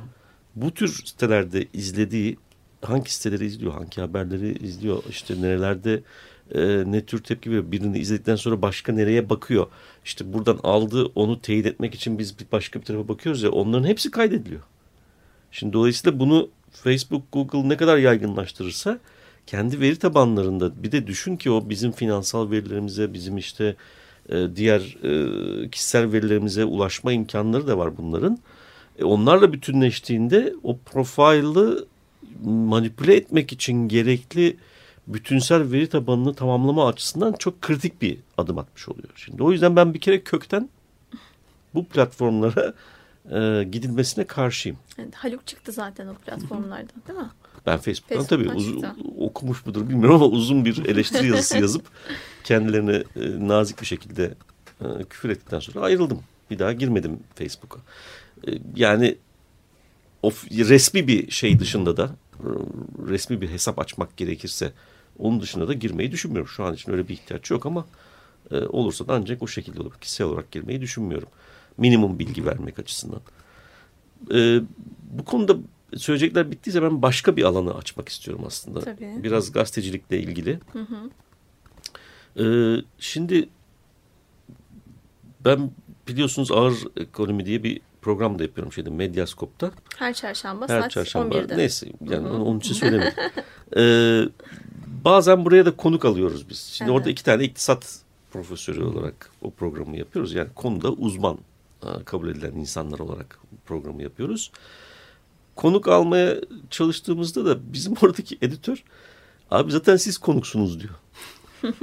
bu 0.55 0.73
tür 0.73 0.87
sitelerde 0.87 1.67
izlediği 1.73 2.37
hangi 2.81 3.13
siteleri 3.13 3.45
izliyor, 3.45 3.73
hangi 3.73 4.01
haberleri 4.01 4.57
izliyor, 4.65 5.03
işte 5.09 5.41
nerelerde 5.41 6.03
e, 6.51 6.83
ne 6.91 7.05
tür 7.05 7.23
tepki 7.23 7.49
veriyor. 7.49 7.71
Birini 7.71 7.97
izledikten 7.97 8.35
sonra 8.35 8.61
başka 8.61 8.93
nereye 8.93 9.29
bakıyor. 9.29 9.67
İşte 10.05 10.33
buradan 10.33 10.59
aldı 10.63 11.05
onu 11.15 11.41
teyit 11.41 11.65
etmek 11.65 11.95
için 11.95 12.19
biz 12.19 12.39
bir 12.39 12.45
başka 12.51 12.79
bir 12.79 12.85
tarafa 12.85 13.07
bakıyoruz 13.07 13.43
ya 13.43 13.51
onların 13.51 13.87
hepsi 13.87 14.11
kaydediliyor. 14.11 14.61
Şimdi 15.51 15.73
dolayısıyla 15.73 16.19
bunu 16.19 16.49
Facebook, 16.71 17.31
Google 17.31 17.69
ne 17.69 17.77
kadar 17.77 17.97
yaygınlaştırırsa 17.97 18.99
kendi 19.47 19.79
veri 19.79 19.95
tabanlarında 19.95 20.83
bir 20.83 20.91
de 20.91 21.07
düşün 21.07 21.37
ki 21.37 21.51
o 21.51 21.69
bizim 21.69 21.91
finansal 21.91 22.51
verilerimize, 22.51 23.13
bizim 23.13 23.37
işte 23.37 23.75
e, 24.29 24.47
diğer 24.55 24.97
e, 25.03 25.69
kişisel 25.69 26.11
verilerimize 26.11 26.65
ulaşma 26.65 27.11
imkanları 27.13 27.67
da 27.67 27.77
var 27.77 27.97
bunların. 27.97 28.39
E, 28.99 29.03
onlarla 29.03 29.53
bütünleştiğinde 29.53 30.53
o 30.63 30.77
profile'ı 30.77 31.85
manipüle 32.45 33.15
etmek 33.15 33.51
için 33.51 33.87
gerekli 33.87 34.57
bütünsel 35.07 35.71
veri 35.71 35.89
tabanını 35.89 36.33
tamamlama 36.33 36.87
açısından 36.87 37.33
çok 37.33 37.61
kritik 37.61 38.01
bir 38.01 38.17
adım 38.37 38.57
atmış 38.57 38.89
oluyor. 38.89 39.09
Şimdi 39.15 39.43
o 39.43 39.51
yüzden 39.51 39.75
ben 39.75 39.93
bir 39.93 39.99
kere 39.99 40.21
kökten 40.21 40.69
bu 41.73 41.85
platformlara 41.85 42.73
e, 43.31 43.63
gidilmesine 43.63 44.23
karşıyım. 44.23 44.77
Evet, 44.97 45.15
Haluk 45.15 45.47
çıktı 45.47 45.71
zaten 45.71 46.07
o 46.07 46.13
platformlardan 46.13 47.01
değil 47.07 47.19
mi? 47.19 47.29
Ben 47.65 47.77
Facebook'tan, 47.77 48.17
Facebook'tan 48.17 48.25
tabii 48.25 48.57
uz, 48.57 48.83
okumuş 49.17 49.65
mudur 49.65 49.89
bilmiyorum 49.89 50.15
ama 50.15 50.25
uzun 50.25 50.65
bir 50.65 50.85
eleştiri 50.85 51.27
yazısı 51.27 51.57
yazıp 51.57 51.85
kendilerine 52.43 53.03
e, 53.15 53.47
nazik 53.47 53.81
bir 53.81 53.85
şekilde 53.85 54.33
e, 54.81 55.03
küfür 55.09 55.29
ettikten 55.29 55.59
sonra 55.59 55.85
ayrıldım. 55.85 56.19
Bir 56.51 56.59
daha 56.59 56.73
girmedim 56.73 57.19
Facebook'a. 57.35 57.79
E, 58.47 58.51
yani 58.75 59.17
of, 60.23 60.51
resmi 60.51 61.07
bir 61.07 61.31
şey 61.31 61.59
dışında 61.59 61.97
da 61.97 62.15
e, 62.39 62.47
resmi 63.07 63.41
bir 63.41 63.49
hesap 63.49 63.79
açmak 63.79 64.17
gerekirse 64.17 64.73
onun 65.19 65.41
dışında 65.41 65.67
da 65.67 65.73
girmeyi 65.73 66.11
düşünmüyorum. 66.11 66.47
Şu 66.51 66.63
an 66.63 66.73
için 66.73 66.91
öyle 66.91 67.07
bir 67.07 67.13
ihtiyaç 67.13 67.51
yok 67.51 67.65
ama 67.65 67.85
e, 68.51 68.57
olursa 68.57 69.07
da 69.07 69.13
ancak 69.13 69.43
o 69.43 69.47
şekilde 69.47 69.81
olur. 69.81 69.93
Kişisel 70.01 70.27
olarak 70.27 70.51
girmeyi 70.51 70.81
düşünmüyorum. 70.81 71.29
Minimum 71.77 72.19
bilgi 72.19 72.45
vermek 72.45 72.79
açısından. 72.79 73.21
E, 74.33 74.61
bu 75.11 75.25
konuda 75.25 75.57
söyleyecekler 75.97 76.51
bittiyse 76.51 76.81
ben 76.81 77.01
başka 77.01 77.35
bir 77.37 77.43
alanı 77.43 77.75
açmak 77.75 78.09
istiyorum 78.09 78.43
aslında. 78.47 78.79
Tabii. 78.79 79.23
Biraz 79.23 79.51
gazetecilikle 79.51 80.19
ilgili. 80.19 80.59
Hı 80.73 80.79
hı. 80.79 81.09
Ee, 82.39 82.81
şimdi 82.99 83.49
ben 85.45 85.71
biliyorsunuz 86.07 86.51
ağır 86.51 86.75
ekonomi 86.97 87.45
diye 87.45 87.63
bir 87.63 87.81
program 88.05 88.39
da 88.39 88.43
yapıyorum 88.43 88.73
şeyde 88.73 88.89
Medyaskop'ta. 88.89 89.71
Her 89.97 90.13
çarşamba 90.13 90.69
Her 90.69 90.81
saat 90.81 90.91
çarşamba. 90.91 91.35
11'de. 91.35 91.57
Neyse 91.57 91.87
yani 92.09 92.27
Hı-hı. 92.27 92.43
onun 92.43 92.59
için 92.59 92.73
söylemedim. 92.83 93.13
ee, 93.77 94.29
bazen 95.03 95.45
buraya 95.45 95.65
da 95.65 95.75
konuk 95.75 96.05
alıyoruz 96.05 96.49
biz. 96.49 96.59
Şimdi 96.59 96.91
evet. 96.91 96.99
orada 96.99 97.09
iki 97.09 97.23
tane 97.23 97.43
iktisat 97.43 97.99
profesörü 98.31 98.83
olarak 98.83 99.29
o 99.41 99.51
programı 99.51 99.97
yapıyoruz. 99.97 100.33
Yani 100.33 100.49
konuda 100.55 100.91
uzman 100.91 101.37
kabul 102.05 102.29
edilen 102.29 102.51
insanlar 102.51 102.99
olarak 102.99 103.39
programı 103.65 104.03
yapıyoruz 104.03 104.51
konuk 105.55 105.87
almaya 105.87 106.35
çalıştığımızda 106.69 107.45
da 107.45 107.73
bizim 107.73 107.93
oradaki 108.01 108.37
editör 108.41 108.83
abi 109.51 109.71
zaten 109.71 109.97
siz 109.97 110.17
konuksunuz 110.17 110.79
diyor. 110.79 110.93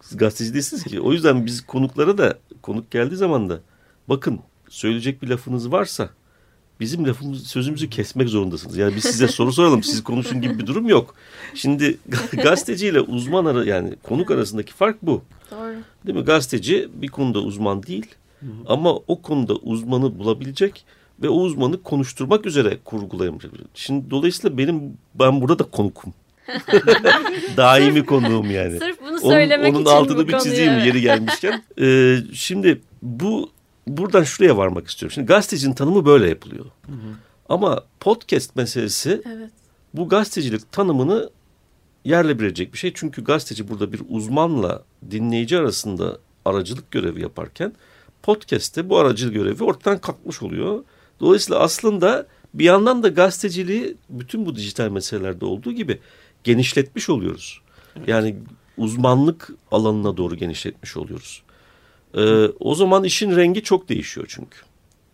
siz 0.00 0.16
gazeteci 0.16 0.54
değilsiniz 0.54 0.84
ki. 0.84 1.00
O 1.00 1.12
yüzden 1.12 1.46
biz 1.46 1.66
konuklara 1.66 2.18
da 2.18 2.38
konuk 2.62 2.90
geldiği 2.90 3.16
zaman 3.16 3.48
da 3.48 3.60
bakın 4.08 4.40
söyleyecek 4.68 5.22
bir 5.22 5.28
lafınız 5.28 5.72
varsa 5.72 6.10
bizim 6.80 7.06
lafımız 7.06 7.46
sözümüzü 7.46 7.90
kesmek 7.90 8.28
zorundasınız. 8.28 8.76
Yani 8.76 8.96
biz 8.96 9.04
size 9.04 9.28
soru 9.28 9.52
soralım 9.52 9.82
siz 9.82 10.04
konuşun 10.04 10.40
gibi 10.40 10.58
bir 10.58 10.66
durum 10.66 10.88
yok. 10.88 11.14
Şimdi 11.54 11.96
gazeteciyle 12.32 13.00
uzman 13.00 13.44
ara 13.44 13.64
yani 13.64 13.96
konuk 14.02 14.30
arasındaki 14.30 14.72
fark 14.72 15.02
bu. 15.02 15.22
Doğru. 15.50 15.74
Değil 16.06 16.18
mi? 16.18 16.24
Gazeteci 16.24 16.88
bir 16.94 17.08
konuda 17.08 17.38
uzman 17.38 17.82
değil 17.82 18.06
hı 18.40 18.46
hı. 18.46 18.50
ama 18.66 18.94
o 18.94 19.22
konuda 19.22 19.54
uzmanı 19.54 20.18
bulabilecek 20.18 20.84
ve 21.22 21.28
o 21.28 21.34
uzmanı 21.34 21.82
konuşturmak 21.82 22.46
üzere 22.46 22.78
kurgulayamış. 22.84 23.44
Şimdi 23.74 24.10
dolayısıyla 24.10 24.58
benim 24.58 24.98
ben 25.14 25.40
burada 25.40 25.58
da 25.58 25.64
konukum. 25.64 26.14
Daimi 27.56 28.06
konuğum 28.06 28.50
yani. 28.50 28.78
Sırf 28.78 28.96
bunu 29.02 29.20
söylemek 29.20 29.74
onun, 29.74 29.74
onun 29.74 29.84
için 29.84 29.96
altını 29.96 30.28
bir 30.28 30.38
çizeyim 30.38 30.72
evet. 30.72 30.86
yeri 30.86 31.00
gelmişken. 31.00 31.62
Ee, 31.80 32.18
şimdi 32.32 32.80
bu 33.02 33.50
buradan 33.86 34.22
şuraya 34.22 34.56
varmak 34.56 34.88
istiyorum. 34.88 35.14
Şimdi 35.14 35.26
gazetecinin 35.26 35.74
tanımı 35.74 36.06
böyle 36.06 36.28
yapılıyor. 36.28 36.64
Hı 36.86 36.92
hı. 36.92 37.16
Ama 37.48 37.84
podcast 38.00 38.56
meselesi 38.56 39.22
evet. 39.26 39.50
bu 39.94 40.08
gazetecilik 40.08 40.72
tanımını 40.72 41.30
yerle 42.04 42.38
bir 42.38 42.44
edecek 42.44 42.72
bir 42.72 42.78
şey. 42.78 42.92
Çünkü 42.94 43.24
gazeteci 43.24 43.68
burada 43.68 43.92
bir 43.92 44.00
uzmanla 44.08 44.84
dinleyici 45.10 45.58
arasında 45.58 46.18
aracılık 46.44 46.90
görevi 46.90 47.22
yaparken 47.22 47.72
podcast'te 48.22 48.88
bu 48.88 48.98
aracılık 48.98 49.34
görevi 49.34 49.64
ortadan 49.64 49.98
kalkmış 49.98 50.42
oluyor 50.42 50.84
Dolayısıyla 51.20 51.60
aslında 51.60 52.26
bir 52.54 52.64
yandan 52.64 53.02
da 53.02 53.08
gazeteciliği 53.08 53.96
bütün 54.10 54.46
bu 54.46 54.56
dijital 54.56 54.88
meselelerde 54.88 55.44
olduğu 55.44 55.72
gibi 55.72 56.00
genişletmiş 56.44 57.10
oluyoruz. 57.10 57.60
Evet. 57.96 58.08
Yani 58.08 58.36
uzmanlık 58.76 59.50
alanına 59.70 60.16
doğru 60.16 60.34
genişletmiş 60.34 60.96
oluyoruz. 60.96 61.42
Ee, 62.16 62.46
o 62.60 62.74
zaman 62.74 63.04
işin 63.04 63.36
rengi 63.36 63.62
çok 63.62 63.88
değişiyor 63.88 64.26
çünkü. 64.28 64.58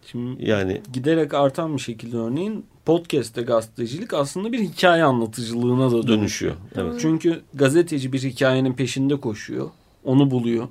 Şimdi 0.06 0.50
yani 0.50 0.82
giderek 0.92 1.34
artan 1.34 1.76
bir 1.76 1.80
şekilde 1.80 2.16
örneğin 2.16 2.66
podcast'te 2.84 3.42
gazetecilik 3.42 4.14
aslında 4.14 4.52
bir 4.52 4.60
hikaye 4.60 5.04
anlatıcılığına 5.04 5.90
da 5.90 6.06
dönüşüyor. 6.08 6.08
dönüşüyor. 6.08 6.56
Evet. 6.76 7.00
Çünkü 7.00 7.40
gazeteci 7.54 8.12
bir 8.12 8.22
hikayenin 8.22 8.72
peşinde 8.72 9.16
koşuyor. 9.16 9.70
Onu 10.04 10.30
buluyor. 10.30 10.68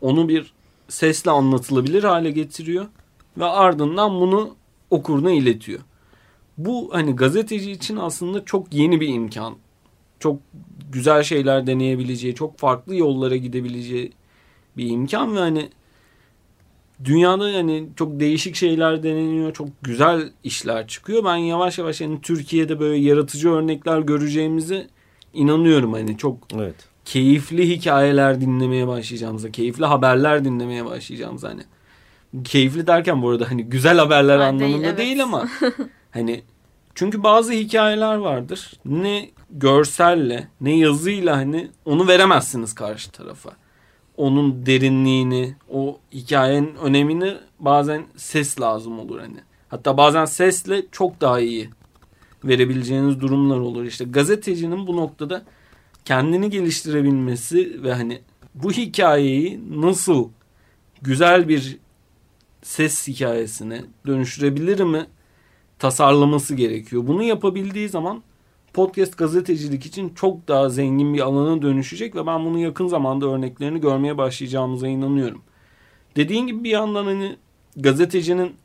Onu 0.00 0.28
bir 0.28 0.52
sesle 0.88 1.30
anlatılabilir 1.30 2.04
hale 2.04 2.30
getiriyor 2.30 2.86
ve 3.38 3.44
ardından 3.44 4.20
bunu 4.20 4.54
okuruna 4.90 5.32
iletiyor. 5.32 5.80
Bu 6.58 6.90
hani 6.92 7.16
gazeteci 7.16 7.70
için 7.72 7.96
aslında 7.96 8.44
çok 8.44 8.74
yeni 8.74 9.00
bir 9.00 9.08
imkan. 9.08 9.54
Çok 10.20 10.36
güzel 10.92 11.22
şeyler 11.22 11.66
deneyebileceği, 11.66 12.34
çok 12.34 12.58
farklı 12.58 12.96
yollara 12.96 13.36
gidebileceği 13.36 14.12
bir 14.76 14.90
imkan 14.90 15.36
ve 15.36 15.38
hani 15.38 15.70
dünyada 17.04 17.50
yani 17.50 17.88
çok 17.96 18.20
değişik 18.20 18.56
şeyler 18.56 19.02
deneniyor. 19.02 19.52
Çok 19.52 19.68
güzel 19.82 20.30
işler 20.44 20.88
çıkıyor. 20.88 21.24
Ben 21.24 21.36
yavaş 21.36 21.78
yavaş 21.78 22.00
yani 22.00 22.20
Türkiye'de 22.20 22.80
böyle 22.80 22.96
yaratıcı 22.96 23.50
örnekler 23.50 23.98
göreceğimizi 23.98 24.88
inanıyorum. 25.32 25.92
Hani 25.92 26.18
çok 26.18 26.38
evet. 26.54 26.74
keyifli 27.04 27.68
hikayeler 27.68 28.40
dinlemeye 28.40 28.86
başlayacağımıza, 28.86 29.50
keyifli 29.50 29.84
haberler 29.84 30.44
dinlemeye 30.44 30.84
başlayacağımıza 30.84 31.48
hani 31.48 31.62
keyifli 32.44 32.86
derken 32.86 33.22
bu 33.22 33.30
arada 33.30 33.50
hani 33.50 33.64
güzel 33.64 33.98
haberler 33.98 34.38
ha, 34.38 34.44
anlamında 34.44 34.72
değil, 34.72 34.84
evet. 34.84 34.98
değil 34.98 35.22
ama 35.22 35.48
hani 36.10 36.42
çünkü 36.94 37.22
bazı 37.22 37.52
hikayeler 37.52 38.16
vardır. 38.16 38.72
Ne 38.84 39.30
görselle 39.50 40.48
ne 40.60 40.76
yazıyla 40.76 41.36
hani 41.36 41.70
onu 41.84 42.08
veremezsiniz 42.08 42.74
karşı 42.74 43.10
tarafa. 43.10 43.50
Onun 44.16 44.66
derinliğini, 44.66 45.54
o 45.72 45.98
hikayenin 46.12 46.74
önemini 46.74 47.34
bazen 47.58 48.04
ses 48.16 48.60
lazım 48.60 48.98
olur 48.98 49.20
hani. 49.20 49.40
Hatta 49.68 49.96
bazen 49.96 50.24
sesle 50.24 50.82
çok 50.92 51.20
daha 51.20 51.40
iyi 51.40 51.70
verebileceğiniz 52.44 53.20
durumlar 53.20 53.58
olur. 53.58 53.84
İşte 53.84 54.04
gazetecinin 54.04 54.86
bu 54.86 54.96
noktada 54.96 55.44
kendini 56.04 56.50
geliştirebilmesi 56.50 57.82
ve 57.82 57.94
hani 57.94 58.20
bu 58.54 58.72
hikayeyi 58.72 59.60
nasıl 59.70 60.28
güzel 61.02 61.48
bir 61.48 61.78
ses 62.62 63.08
hikayesine 63.08 63.84
dönüştürebilir 64.06 64.80
mi 64.80 65.06
tasarlaması 65.78 66.54
gerekiyor. 66.54 67.06
Bunu 67.06 67.22
yapabildiği 67.22 67.88
zaman 67.88 68.22
podcast 68.74 69.16
gazetecilik 69.16 69.86
için 69.86 70.14
çok 70.14 70.48
daha 70.48 70.68
zengin 70.68 71.14
bir 71.14 71.20
alana 71.20 71.62
dönüşecek 71.62 72.16
ve 72.16 72.26
ben 72.26 72.44
bunu 72.44 72.58
yakın 72.58 72.86
zamanda 72.86 73.26
örneklerini 73.26 73.80
görmeye 73.80 74.18
başlayacağımıza 74.18 74.88
inanıyorum. 74.88 75.42
Dediğin 76.16 76.46
gibi 76.46 76.64
bir 76.64 76.70
yandan 76.70 77.04
hani 77.04 77.36
gazetecinin 77.76 78.56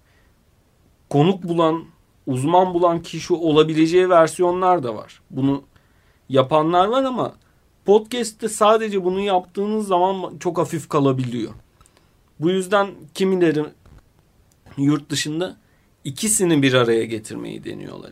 konuk 1.10 1.44
bulan, 1.44 1.84
uzman 2.28 2.74
bulan 2.74 3.01
kişi 3.01 3.34
olabileceği 3.34 4.10
versiyonlar 4.10 4.84
da 4.84 4.96
var. 4.96 5.22
Bunu 5.32 5.63
yapanlar 6.30 6.88
var 6.88 7.04
ama 7.04 7.34
podcast'te 7.86 8.50
sadece 8.50 9.04
bunu 9.04 9.20
yaptığınız 9.20 9.88
zaman 9.88 10.38
çok 10.38 10.58
hafif 10.58 10.89
kalabiliyor. 10.89 11.54
Bu 12.39 12.50
yüzden 12.50 12.88
kimileri 13.13 13.66
yurt 14.78 15.10
dışında 15.10 15.58
ikisini 16.04 16.62
bir 16.62 16.74
araya 16.74 17.06
getirmeyi 17.06 17.63
deniyorlar. 17.63 18.12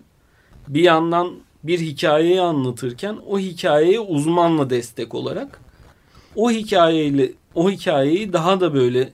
Bir 0.68 0.82
yandan 0.82 1.47
bir 1.64 1.80
hikayeyi 1.80 2.42
anlatırken 2.42 3.18
o 3.28 3.40
hikayeye 3.40 4.00
uzmanla 4.00 4.70
destek 4.70 5.16
olarak 5.16 5.62
o 6.36 6.52
hikayeyle 6.52 7.32
o 7.56 7.72
hikayeyi 7.72 8.34
daha 8.34 8.60
da 8.60 8.74
böyle 8.74 9.10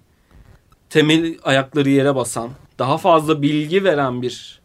temel 0.89 1.35
ayakları 1.43 1.89
yere 1.89 2.15
basan, 2.15 2.49
daha 2.79 2.97
fazla 2.97 3.41
bilgi 3.41 3.83
veren 3.83 4.21
bir 4.21 4.61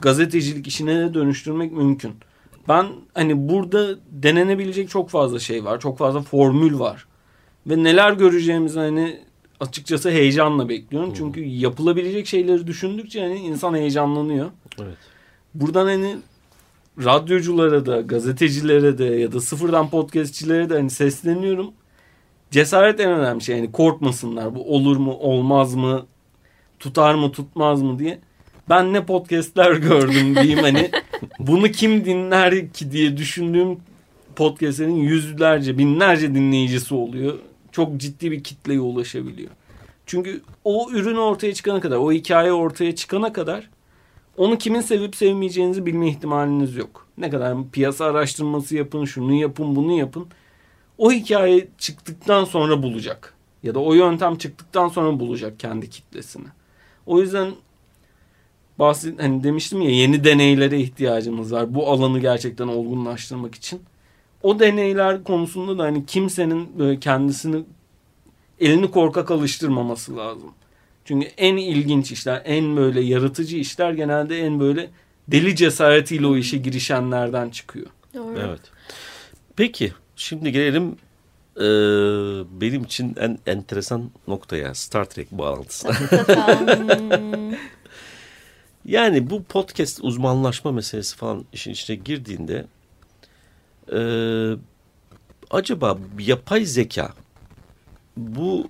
gazetecilik 0.00 0.66
işine 0.66 1.00
de 1.00 1.14
dönüştürmek 1.14 1.72
mümkün. 1.72 2.12
Ben 2.68 2.86
hani 3.14 3.48
burada 3.48 3.98
denenebilecek 4.10 4.90
çok 4.90 5.10
fazla 5.10 5.38
şey 5.38 5.64
var. 5.64 5.80
Çok 5.80 5.98
fazla 5.98 6.20
formül 6.20 6.78
var. 6.78 7.06
Ve 7.66 7.84
neler 7.84 8.12
göreceğimizi 8.12 8.78
hani 8.78 9.20
açıkçası 9.60 10.10
heyecanla 10.10 10.68
bekliyorum. 10.68 11.08
Hmm. 11.08 11.16
Çünkü 11.16 11.44
yapılabilecek 11.44 12.26
şeyleri 12.26 12.66
düşündükçe 12.66 13.20
hani 13.20 13.38
insan 13.38 13.74
heyecanlanıyor. 13.74 14.50
Evet. 14.82 14.96
Buradan 15.54 15.86
hani 15.86 16.16
radyoculara 16.98 17.86
da, 17.86 18.00
gazetecilere 18.00 18.98
de 18.98 19.04
ya 19.04 19.32
da 19.32 19.40
sıfırdan 19.40 19.90
podcastçilere 19.90 20.70
de 20.70 20.74
hani 20.74 20.90
sesleniyorum. 20.90 21.70
Cesaret 22.50 23.00
en 23.00 23.10
önemli 23.10 23.40
şey. 23.40 23.56
Yani 23.56 23.72
korkmasınlar. 23.72 24.54
Bu 24.54 24.74
olur 24.74 24.96
mu, 24.96 25.12
olmaz 25.12 25.74
mı, 25.74 26.06
tutar 26.78 27.14
mı, 27.14 27.32
tutmaz 27.32 27.82
mı 27.82 27.98
diye. 27.98 28.18
Ben 28.68 28.92
ne 28.92 29.06
podcastler 29.06 29.72
gördüm 29.72 30.36
diyeyim 30.42 30.58
hani 30.58 30.90
bunu 31.38 31.68
kim 31.68 32.04
dinler 32.04 32.72
ki 32.72 32.92
diye 32.92 33.16
düşündüğüm 33.16 33.78
podcastlerin 34.36 34.96
yüzlerce, 34.96 35.78
binlerce 35.78 36.34
dinleyicisi 36.34 36.94
oluyor. 36.94 37.38
Çok 37.72 37.96
ciddi 37.96 38.30
bir 38.30 38.44
kitleye 38.44 38.80
ulaşabiliyor. 38.80 39.50
Çünkü 40.06 40.42
o 40.64 40.90
ürün 40.90 41.16
ortaya 41.16 41.54
çıkana 41.54 41.80
kadar, 41.80 41.96
o 41.96 42.12
hikaye 42.12 42.52
ortaya 42.52 42.94
çıkana 42.94 43.32
kadar 43.32 43.68
onu 44.36 44.58
kimin 44.58 44.80
sevip 44.80 45.16
sevmeyeceğinizi 45.16 45.86
bilme 45.86 46.08
ihtimaliniz 46.08 46.76
yok. 46.76 47.06
Ne 47.18 47.30
kadar 47.30 47.56
piyasa 47.72 48.04
araştırması 48.04 48.76
yapın, 48.76 49.04
şunu 49.04 49.32
yapın, 49.32 49.76
bunu 49.76 49.92
yapın. 49.92 50.26
O 50.98 51.12
hikaye 51.12 51.68
çıktıktan 51.78 52.44
sonra 52.44 52.82
bulacak. 52.82 53.34
Ya 53.62 53.74
da 53.74 53.78
o 53.78 53.94
yöntem 53.94 54.38
çıktıktan 54.38 54.88
sonra 54.88 55.20
bulacak 55.20 55.60
kendi 55.60 55.90
kitlesini. 55.90 56.46
O 57.06 57.20
yüzden 57.20 57.52
bahset 58.78 59.22
hani 59.22 59.44
demiştim 59.44 59.82
ya 59.82 59.90
yeni 59.90 60.24
deneylere 60.24 60.80
ihtiyacımız 60.80 61.52
var. 61.52 61.74
Bu 61.74 61.90
alanı 61.90 62.18
gerçekten 62.18 62.68
olgunlaştırmak 62.68 63.54
için. 63.54 63.82
O 64.42 64.60
deneyler 64.60 65.24
konusunda 65.24 65.78
da 65.78 65.82
hani 65.82 66.06
kimsenin 66.06 66.78
böyle 66.78 67.00
kendisini 67.00 67.64
elini 68.60 68.90
korkak 68.90 69.30
alıştırmaması 69.30 70.16
lazım. 70.16 70.50
Çünkü 71.04 71.28
en 71.36 71.56
ilginç 71.56 72.12
işler, 72.12 72.42
en 72.44 72.76
böyle 72.76 73.00
yaratıcı 73.00 73.56
işler 73.56 73.92
genelde 73.92 74.38
en 74.38 74.60
böyle 74.60 74.90
deli 75.28 75.56
cesaretiyle 75.56 76.26
o 76.26 76.36
işe 76.36 76.58
girişenlerden 76.58 77.50
çıkıyor. 77.50 77.86
Doğru. 78.14 78.38
Evet. 78.38 78.60
Peki 79.56 79.92
şimdi 80.16 80.52
gelelim 80.52 80.96
e, 81.56 81.64
benim 82.60 82.84
için 82.84 83.16
en 83.20 83.38
enteresan 83.46 84.10
noktaya 84.28 84.74
Star 84.74 85.04
Trek 85.04 85.32
bağlantısı. 85.32 85.88
yani 88.84 89.30
bu 89.30 89.42
podcast 89.42 90.00
uzmanlaşma 90.02 90.72
meselesi 90.72 91.16
falan 91.16 91.44
işin 91.52 91.70
içine 91.70 91.96
girdiğinde 91.96 92.66
e, 93.92 94.00
acaba 95.50 95.98
yapay 96.18 96.64
zeka 96.64 97.12
bu 98.16 98.68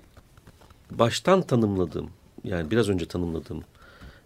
baştan 0.91 1.41
tanımladığım 1.41 2.09
yani 2.43 2.71
biraz 2.71 2.89
önce 2.89 3.05
tanımladığım 3.05 3.63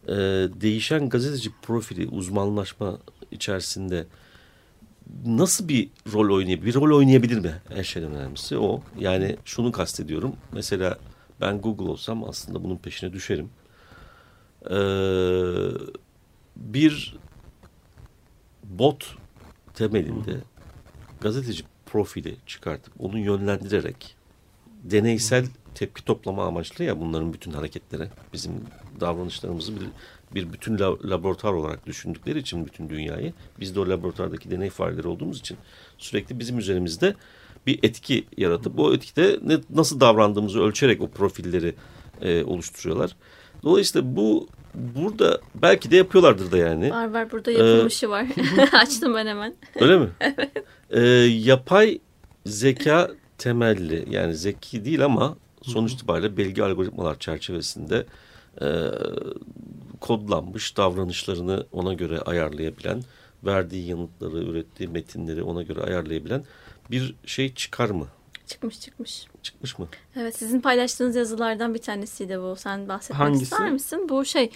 e, 0.08 0.15
değişen 0.62 1.10
gazeteci 1.10 1.51
profili 1.62 2.08
uzmanlaşma 2.08 2.97
içerisinde 3.32 4.06
nasıl 5.25 5.67
bir 5.67 5.89
rol 6.13 6.36
oynayabilir? 6.36 6.65
Bir 6.65 6.75
rol 6.75 6.97
oynayabilir 6.97 7.39
mi? 7.39 7.62
En 7.75 7.82
şeyden 7.82 8.12
önemlisi 8.12 8.58
o. 8.58 8.82
Yani 8.99 9.38
şunu 9.45 9.71
kastediyorum. 9.71 10.36
Mesela 10.51 10.97
ben 11.41 11.62
Google 11.62 11.86
olsam 11.86 12.23
aslında 12.23 12.63
bunun 12.63 12.77
peşine 12.77 13.13
düşerim. 13.13 13.49
Ee, 14.69 14.75
bir 16.56 17.17
bot 18.63 19.15
temelinde 19.73 20.38
gazeteci 21.21 21.63
profili 21.86 22.36
çıkartıp 22.45 22.93
onu 22.99 23.19
yönlendirerek 23.19 24.15
deneysel 24.84 25.45
tepki 25.78 26.06
toplama 26.06 26.46
amaçlı 26.46 26.84
ya 26.84 27.00
bunların 27.00 27.34
bütün 27.34 27.52
hareketleri 27.52 28.04
bizim 28.34 28.52
davranışlarımızı 29.00 29.72
bir, 29.76 29.88
bir 30.36 30.54
bütün 30.54 30.80
laboratuvar 30.80 31.54
olarak 31.54 31.86
düşündükleri 31.86 32.40
için 32.40 32.66
bütün 32.66 32.90
dünyayı 32.90 33.34
biz 33.60 33.76
de 33.76 33.80
o 33.80 33.90
laboratuvardaki 33.90 34.52
deney 34.52 34.70
fareleri 34.70 35.08
olduğumuz 35.08 35.40
için 35.40 35.58
sürekli 35.98 36.40
bizim 36.40 36.60
üzerimizde 36.60 37.16
bir 37.68 37.80
etki 37.84 38.26
yaratıp 38.38 38.80
o 38.80 38.94
etkide 38.94 39.40
ne, 39.44 39.58
nasıl 39.70 40.00
davrandığımızı 40.00 40.62
ölçerek 40.62 41.02
o 41.02 41.08
profilleri 41.08 41.76
e, 42.22 42.44
oluşturuyorlar. 42.44 43.16
Dolayısıyla 43.63 44.16
bu 44.16 44.48
burada 44.74 45.42
belki 45.56 45.92
de 45.92 45.96
yapıyorlardır 45.96 46.52
da 46.52 46.58
yani. 46.58 46.92
Var 46.92 47.13
var 47.13 47.32
burada 47.32 47.52
yapılmışı 47.52 48.06
ee, 48.06 48.10
var. 48.10 48.28
Açtım 48.74 49.16
ben 49.16 49.28
hemen. 49.28 49.56
Öyle 49.80 49.98
mi? 50.00 50.10
evet. 50.20 50.63
Ee, 50.90 51.02
yapay 51.26 52.00
zeka 52.46 53.12
temelli 53.38 54.06
yani 54.10 54.36
zeki 54.36 54.86
değil 54.86 55.06
ama 55.06 55.38
sonuç 55.71 55.93
itibariyle 55.93 56.38
belge 56.38 56.63
algoritmalar 56.63 57.19
çerçevesinde 57.19 58.06
e, 58.62 58.67
kodlanmış 60.01 60.77
davranışlarını 60.77 61.65
ona 61.71 61.93
göre 61.93 62.19
ayarlayabilen, 62.19 63.03
verdiği 63.45 63.88
yanıtları, 63.89 64.38
ürettiği 64.38 64.89
metinleri 64.89 65.43
ona 65.43 65.63
göre 65.63 65.82
ayarlayabilen 65.82 66.43
bir 66.91 67.15
şey 67.25 67.53
çıkar 67.53 67.89
mı? 67.89 68.08
Çıkmış 68.47 68.80
çıkmış. 68.80 69.25
Çıkmış 69.43 69.80
mı? 69.80 69.88
Evet 70.15 70.36
sizin 70.36 70.62
paylaştığınız 70.62 71.15
yazılardan 71.15 71.73
bir 71.73 71.82
tanesiydi 71.82 72.39
bu. 72.41 72.56
Sen 72.56 72.88
bahsetmek 72.88 73.19
Hangisi? 73.19 73.43
ister 73.43 73.71
misin? 73.71 74.10
Bu 74.10 74.25
şey 74.25 74.51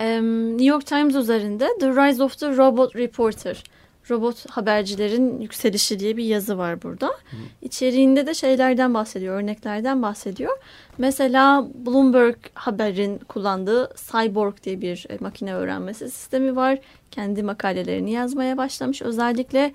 New 0.00 0.64
York 0.64 0.86
Times 0.86 1.14
üzerinde 1.14 1.68
The 1.80 1.88
Rise 1.88 2.22
of 2.22 2.38
the 2.38 2.56
Robot 2.56 2.96
Reporter 2.96 3.62
robot 4.10 4.50
habercilerin 4.50 5.40
yükselişi 5.40 6.00
diye 6.00 6.16
bir 6.16 6.24
yazı 6.24 6.58
var 6.58 6.82
burada. 6.82 7.06
Hı. 7.06 7.36
İçeriğinde 7.62 8.26
de 8.26 8.34
şeylerden 8.34 8.94
bahsediyor, 8.94 9.36
örneklerden 9.36 10.02
bahsediyor. 10.02 10.58
Mesela 10.98 11.66
Bloomberg 11.74 12.36
Haber'in 12.54 13.18
kullandığı 13.18 13.94
Cyborg 13.96 14.54
diye 14.62 14.80
bir 14.80 15.06
e, 15.10 15.16
makine 15.20 15.54
öğrenmesi 15.54 16.10
sistemi 16.10 16.56
var. 16.56 16.78
Kendi 17.10 17.42
makalelerini 17.42 18.10
yazmaya 18.12 18.56
başlamış. 18.56 19.02
Özellikle 19.02 19.72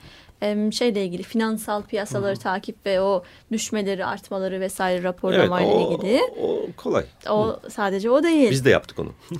şeyle 0.72 1.06
ilgili 1.06 1.24
finansal 1.24 1.82
piyasaları 1.82 2.36
Hı. 2.36 2.40
takip 2.40 2.86
ve 2.86 3.02
o 3.02 3.24
düşmeleri, 3.52 4.06
artmaları 4.06 4.60
vesaire 4.60 5.04
raporlamayla 5.04 5.72
evet, 5.72 5.88
o, 5.88 5.94
ilgili. 5.94 6.22
O 6.42 6.66
kolay. 6.78 7.06
O 7.30 7.48
Hı. 7.48 7.70
sadece 7.70 8.10
o 8.10 8.24
değil. 8.24 8.52
Biz 8.52 8.66
de 8.66 8.70
yaptık 8.70 9.00
onu. 9.00 9.12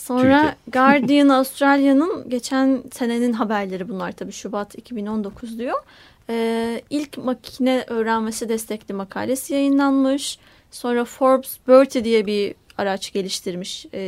Sonra 0.00 0.40
Türkiye. 0.40 0.54
Guardian 0.72 1.28
Avustralya'nın 1.28 2.28
geçen 2.28 2.82
senenin 2.92 3.32
haberleri 3.32 3.88
bunlar 3.88 4.12
tabii 4.12 4.32
Şubat 4.32 4.74
2019 4.74 5.58
diyor. 5.58 5.82
Ee, 6.30 6.82
ilk 6.90 7.18
makine 7.18 7.84
öğrenmesi 7.88 8.48
destekli 8.48 8.94
makalesi 8.94 9.54
yayınlanmış. 9.54 10.38
Sonra 10.70 11.04
Forbes 11.04 11.58
Bertie 11.68 12.04
diye 12.04 12.26
bir 12.26 12.54
araç 12.78 13.12
geliştirmiş 13.12 13.86
e, 13.86 14.00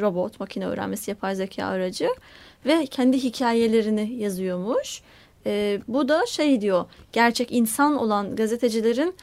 robot 0.00 0.40
makine 0.40 0.66
öğrenmesi 0.66 1.10
yapay 1.10 1.34
zeka 1.34 1.64
aracı 1.64 2.08
ve 2.66 2.86
kendi 2.86 3.22
hikayelerini 3.22 4.12
yazıyormuş. 4.14 5.02
E, 5.46 5.80
bu 5.88 6.08
da 6.08 6.26
şey 6.26 6.60
diyor 6.60 6.84
gerçek 7.12 7.52
insan 7.52 7.98
olan 7.98 8.36
gazetecilerin 8.36 9.14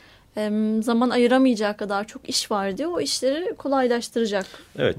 zaman 0.82 1.10
ayıramayacağı 1.10 1.78
kadar 1.78 2.08
çok 2.08 2.30
iş 2.30 2.52
var 2.52 2.78
diyor. 2.78 2.92
O 2.92 3.02
işleri 3.02 3.56
kolaylaştıracak. 3.56 4.46
Evet. 4.78 4.98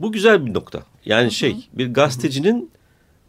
Bu 0.00 0.12
güzel 0.12 0.46
bir 0.46 0.54
nokta. 0.54 0.82
Yani 1.04 1.30
şey 1.30 1.68
bir 1.72 1.94
gazetecinin 1.94 2.70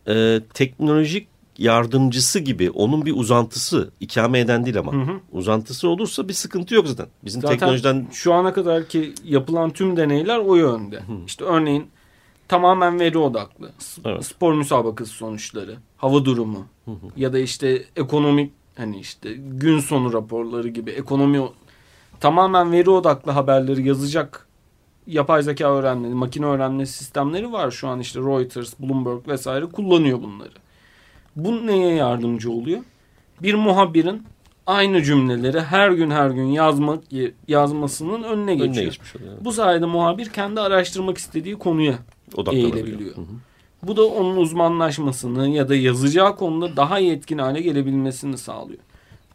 e, 0.07 0.41
teknolojik 0.53 1.27
yardımcısı 1.57 2.39
gibi 2.39 2.69
onun 2.69 3.05
bir 3.05 3.13
uzantısı 3.15 3.91
ikame 3.99 4.39
eden 4.39 4.65
değil 4.65 4.79
ama 4.79 4.93
hı 4.93 5.01
hı. 5.01 5.19
uzantısı 5.31 5.89
olursa 5.89 6.27
bir 6.27 6.33
sıkıntı 6.33 6.75
yok 6.75 6.87
zaten. 6.87 7.07
Bizim 7.23 7.41
zaten 7.41 7.57
teknolojiden 7.57 8.07
şu 8.11 8.33
ana 8.33 8.53
kadar 8.53 8.87
ki 8.87 9.13
yapılan 9.23 9.69
tüm 9.69 9.97
deneyler 9.97 10.37
o 10.37 10.55
yönde. 10.55 10.97
Hı. 10.97 11.13
İşte 11.25 11.45
örneğin 11.45 11.87
tamamen 12.47 12.99
veri 12.99 13.17
odaklı. 13.17 13.71
Evet. 14.05 14.25
Spor 14.25 14.53
müsabakası 14.53 15.11
sonuçları, 15.11 15.77
hava 15.97 16.25
durumu 16.25 16.65
hı 16.85 16.91
hı. 16.91 16.95
ya 17.17 17.33
da 17.33 17.39
işte 17.39 17.85
ekonomik 17.95 18.51
hani 18.77 18.99
işte 18.99 19.33
gün 19.37 19.79
sonu 19.79 20.13
raporları 20.13 20.67
gibi 20.67 20.91
ekonomi 20.91 21.41
tamamen 22.19 22.71
veri 22.71 22.89
odaklı 22.89 23.31
haberleri 23.31 23.87
yazacak 23.87 24.47
yapay 25.07 25.43
zeka 25.43 25.75
öğrenme, 25.75 26.07
makine 26.07 26.45
öğrenme 26.45 26.85
sistemleri 26.85 27.51
var 27.51 27.71
şu 27.71 27.87
an 27.87 27.99
işte 27.99 28.19
Reuters, 28.19 28.79
Bloomberg 28.79 29.27
vesaire 29.27 29.65
kullanıyor 29.65 30.21
bunları. 30.21 30.53
Bu 31.35 31.67
neye 31.67 31.95
yardımcı 31.95 32.51
oluyor? 32.51 32.81
Bir 33.41 33.53
muhabirin 33.53 34.23
aynı 34.65 35.03
cümleleri 35.03 35.61
her 35.61 35.91
gün 35.91 36.11
her 36.11 36.29
gün 36.29 36.45
yazmak 36.45 37.03
yazmasının 37.47 38.23
önüne 38.23 38.55
geçiyor. 38.55 38.73
Önüne 38.75 38.83
geçmiş 38.83 39.15
oluyor. 39.15 39.33
Bu 39.41 39.51
sayede 39.51 39.85
muhabir 39.85 40.29
kendi 40.29 40.61
araştırmak 40.61 41.17
istediği 41.17 41.55
konuya 41.55 41.99
eğilebiliyor. 42.51 43.15
Hı 43.15 43.21
hı. 43.21 43.25
Bu 43.83 43.97
da 43.97 44.05
onun 44.05 44.37
uzmanlaşmasını 44.37 45.49
ya 45.49 45.69
da 45.69 45.75
yazacağı 45.75 46.35
konuda 46.35 46.77
daha 46.77 46.99
yetkin 46.99 47.37
hale 47.37 47.61
gelebilmesini 47.61 48.37
sağlıyor. 48.37 48.79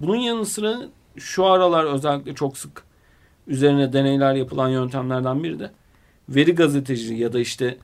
Bunun 0.00 0.16
yanı 0.16 0.46
sıra 0.46 0.76
şu 1.16 1.46
aralar 1.46 1.85
özellikle 1.85 2.35
çok 2.35 2.59
sık 2.59 2.83
üzerine 3.51 3.93
deneyler 3.93 4.35
yapılan 4.35 4.69
yöntemlerden 4.69 5.45
biri 5.45 5.59
de 5.59 5.71
veri 6.29 6.55
gazeteci 6.55 7.15
ya 7.15 7.33
da 7.33 7.41
işte 7.41 7.77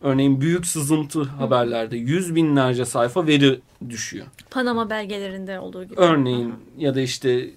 örneğin 0.00 0.40
büyük 0.40 0.66
sızıntı 0.66 1.22
haberlerde 1.22 1.96
yüz 1.96 2.34
binlerce 2.34 2.84
sayfa 2.84 3.26
veri 3.26 3.60
düşüyor. 3.90 4.26
Panama 4.50 4.90
belgelerinde 4.90 5.60
olduğu 5.60 5.84
gibi. 5.84 5.94
Örneğin 5.96 6.54
ya 6.78 6.94
da 6.94 7.00
işte 7.00 7.50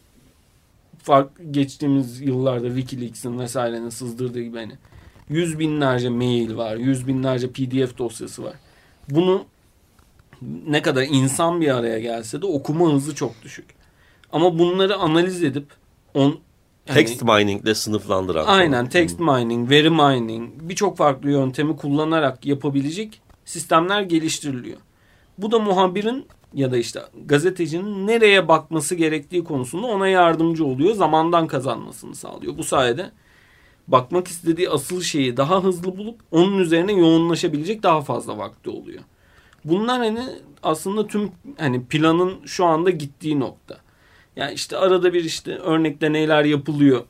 fark 1.04 1.30
geçtiğimiz 1.52 2.22
yıllarda 2.22 2.68
Wikileaks'in 2.68 3.40
vesairenin 3.40 3.90
sızdırdığı 3.90 4.42
gibi 4.42 4.58
hani 4.58 4.74
yüz 5.30 5.60
binlerce 5.60 6.10
mail 6.10 6.56
var, 6.56 6.76
yüz 6.76 7.08
binlerce 7.08 7.52
PDF 7.52 7.98
dosyası 7.98 8.44
var. 8.44 8.54
Bunu 9.10 9.46
ne 10.68 10.82
kadar 10.82 11.04
insan 11.04 11.62
bir 11.62 11.76
araya 11.78 12.00
gelse 12.00 12.42
de 12.42 12.46
okuma 12.46 12.94
hızı 12.94 13.16
çok 13.16 13.44
düşük. 13.44 13.66
Ama 14.32 14.60
bunları 14.60 14.96
analiz 14.96 15.44
edip 15.44 15.66
on, 16.14 16.40
yani, 16.90 16.98
text 16.98 17.24
mining 17.24 17.64
ile 17.64 17.76
sınıflandıran. 17.76 18.46
Aynen 18.46 18.72
falan. 18.72 18.90
text 18.90 19.20
mining, 19.20 19.70
veri 19.70 19.90
mining 19.90 20.54
birçok 20.62 20.98
farklı 20.98 21.32
yöntemi 21.32 21.76
kullanarak 21.76 22.46
yapabilecek 22.46 23.22
sistemler 23.46 24.02
geliştiriliyor. 24.02 24.78
Bu 25.38 25.52
da 25.52 25.60
muhabirin 25.60 26.26
ya 26.54 26.72
da 26.72 26.78
işte 26.78 27.02
gazetecinin 27.26 28.08
nereye 28.08 28.48
bakması 28.48 28.96
gerektiği 28.96 29.44
konusunda 29.44 29.88
ona 29.88 30.08
yardımcı 30.08 30.66
oluyor. 30.66 30.96
Zamandan 30.96 31.48
kazanmasını 31.48 32.16
sağlıyor. 32.16 32.58
Bu 32.58 32.64
sayede 32.64 33.12
bakmak 33.88 34.28
istediği 34.28 34.70
asıl 34.70 35.02
şeyi 35.02 35.38
daha 35.38 35.64
hızlı 35.64 35.98
bulup 35.98 36.20
onun 36.32 36.60
üzerine 36.60 36.94
yoğunlaşabilecek 36.94 37.84
daha 37.84 38.02
fazla 38.02 38.38
vakti 38.38 38.70
oluyor. 38.70 39.02
Bunlar 39.66 39.98
hani 39.98 40.24
aslında 40.64 41.08
tüm 41.08 41.32
hani 41.58 41.86
planın 41.86 42.46
şu 42.46 42.66
anda 42.66 42.90
gittiği 42.90 43.40
nokta. 43.40 43.78
Yani 44.38 44.54
işte 44.54 44.78
arada 44.78 45.14
bir 45.14 45.24
işte 45.24 45.58
örnek 45.58 46.02
deneyler 46.02 46.44
yapılıyor. 46.44 47.04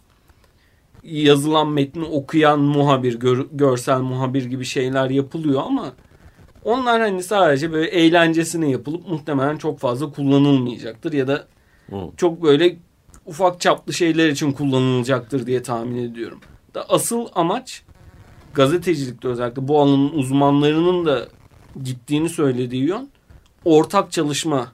Yazılan 1.04 1.70
metni 1.70 2.04
okuyan 2.04 2.60
muhabir, 2.60 3.20
gör, 3.20 3.46
görsel 3.52 4.02
muhabir 4.02 4.46
gibi 4.46 4.66
şeyler 4.66 5.10
yapılıyor 5.10 5.62
ama 5.66 5.94
onlar 6.64 7.02
hani 7.02 7.24
sadece 7.24 7.72
böyle 7.72 7.90
eğlencesine 7.90 8.70
yapılıp 8.70 9.08
muhtemelen 9.08 9.58
çok 9.58 9.80
fazla 9.80 10.12
kullanılmayacaktır 10.12 11.14
ya 11.14 11.28
da 11.28 11.48
hmm. 11.90 12.16
çok 12.18 12.44
böyle 12.44 12.78
ufak 13.26 13.62
çaplı 13.62 13.94
şeyler 13.94 14.30
için 14.30 14.52
kullanılacaktır 14.52 15.46
diye 15.46 15.64
tahmin 15.64 16.12
ediyorum. 16.12 16.40
Da 16.74 16.90
asıl 16.90 17.28
amaç 17.36 17.84
gazetecilikte 18.54 19.28
özellikle 19.28 19.68
bu 19.68 19.82
alanın 19.82 20.10
uzmanlarının 20.10 21.06
da 21.06 21.28
gittiğini 21.84 22.30
söylediği 22.30 22.84
yön 22.84 23.10
ortak 23.66 24.12
çalışma 24.12 24.72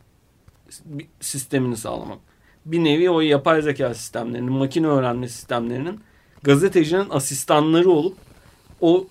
sistemini 1.19 1.77
sağlamak. 1.77 2.32
Bir 2.65 2.83
nevi 2.83 3.09
o 3.09 3.21
yapay 3.21 3.61
zeka 3.61 3.93
sistemlerinin, 3.93 4.53
makine 4.53 4.87
öğrenme 4.87 5.29
sistemlerinin 5.29 5.99
gazetecinin 6.43 7.09
asistanları 7.09 7.89
olup 7.89 8.17
o 8.81 9.07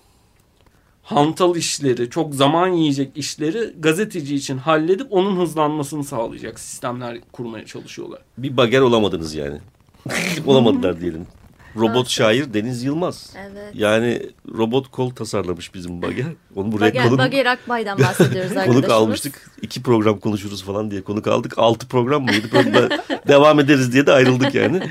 hantal 1.03 1.55
işleri, 1.55 2.09
çok 2.09 2.35
zaman 2.35 2.67
yiyecek 2.67 3.17
işleri 3.17 3.73
gazeteci 3.79 4.35
için 4.35 4.57
halledip 4.57 5.07
onun 5.09 5.39
hızlanmasını 5.39 6.03
sağlayacak 6.03 6.59
sistemler 6.59 7.17
kurmaya 7.31 7.65
çalışıyorlar. 7.65 8.19
Bir 8.37 8.57
bager 8.57 8.81
olamadınız 8.81 9.35
yani. 9.35 9.57
Olamadılar 10.45 11.01
diyelim. 11.01 11.27
Robot 11.75 12.09
şair 12.09 12.53
Deniz 12.53 12.83
Yılmaz. 12.83 13.33
Evet. 13.37 13.71
Yani 13.73 14.21
robot 14.57 14.91
kol 14.91 15.09
tasarlamış 15.09 15.73
bizim 15.73 16.01
Bager. 16.01 16.25
Onu 16.55 16.71
buraya 16.71 16.89
Bager, 16.89 17.03
konuk, 17.03 17.19
Bager 17.19 17.45
Akbay'dan 17.45 17.99
bahsediyoruz 17.99 18.51
arkadaşımız. 18.51 18.81
konuk 18.81 18.91
almıştık. 18.91 19.51
İki 19.61 19.83
program 19.83 20.19
konuşuruz 20.19 20.63
falan 20.63 20.91
diye 20.91 21.01
konuk 21.01 21.27
aldık. 21.27 21.57
Altı 21.57 21.87
program 21.87 22.23
mıydı? 22.23 22.47
devam 23.27 23.59
ederiz 23.59 23.93
diye 23.93 24.05
de 24.05 24.11
ayrıldık 24.11 24.55
yani. 24.55 24.81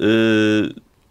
Ee, 0.00 0.62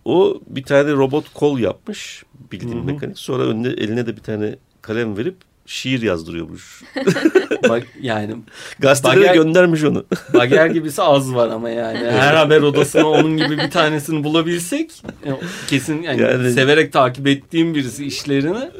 o 0.05 0.41
bir 0.47 0.63
tane 0.63 0.91
robot 0.91 1.33
kol 1.33 1.59
yapmış 1.59 2.23
bildiğin 2.51 2.85
mekanik. 2.85 3.19
Sonra 3.19 3.43
önüne, 3.43 3.67
eline 3.67 4.07
de 4.07 4.15
bir 4.15 4.21
tane 4.21 4.55
kalem 4.81 5.17
verip 5.17 5.35
şiir 5.71 6.01
yazdırıyormuş. 6.01 6.81
Bak 7.69 7.83
yani 8.01 8.35
gazetelere 8.79 9.19
bager, 9.19 9.33
göndermiş 9.33 9.83
onu. 9.83 10.05
Bager 10.33 10.67
gibisi 10.67 11.01
az 11.01 11.35
var 11.35 11.49
ama 11.49 11.69
yani. 11.69 11.97
Her 11.97 12.33
haber 12.33 12.61
odasına 12.61 13.07
onun 13.07 13.37
gibi 13.37 13.57
bir 13.57 13.71
tanesini 13.71 14.23
bulabilsek 14.23 14.91
e, 15.25 15.31
kesin 15.67 16.01
yani, 16.01 16.21
yani 16.21 16.51
severek 16.51 16.93
takip 16.93 17.27
ettiğim 17.27 17.75
birisi 17.75 18.05
işlerini 18.05 18.71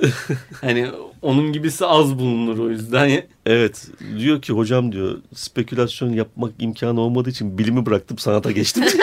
hani 0.62 0.88
onun 1.22 1.54
gibisi 1.54 1.86
az 1.86 2.20
bulunur 2.20 2.58
o 2.60 2.70
yüzden. 2.70 3.24
Evet. 3.46 3.88
Diyor 4.18 4.42
ki 4.42 4.54
hocam 4.54 4.92
diyor 4.92 5.18
spekülasyon 5.36 6.14
yapmak 6.14 6.52
imkanı 6.60 7.02
olmadığı 7.02 7.30
için 7.30 7.58
bilimi 7.58 7.86
bıraktım 7.86 8.18
sanata 8.18 8.52
geçtim. 8.52 8.84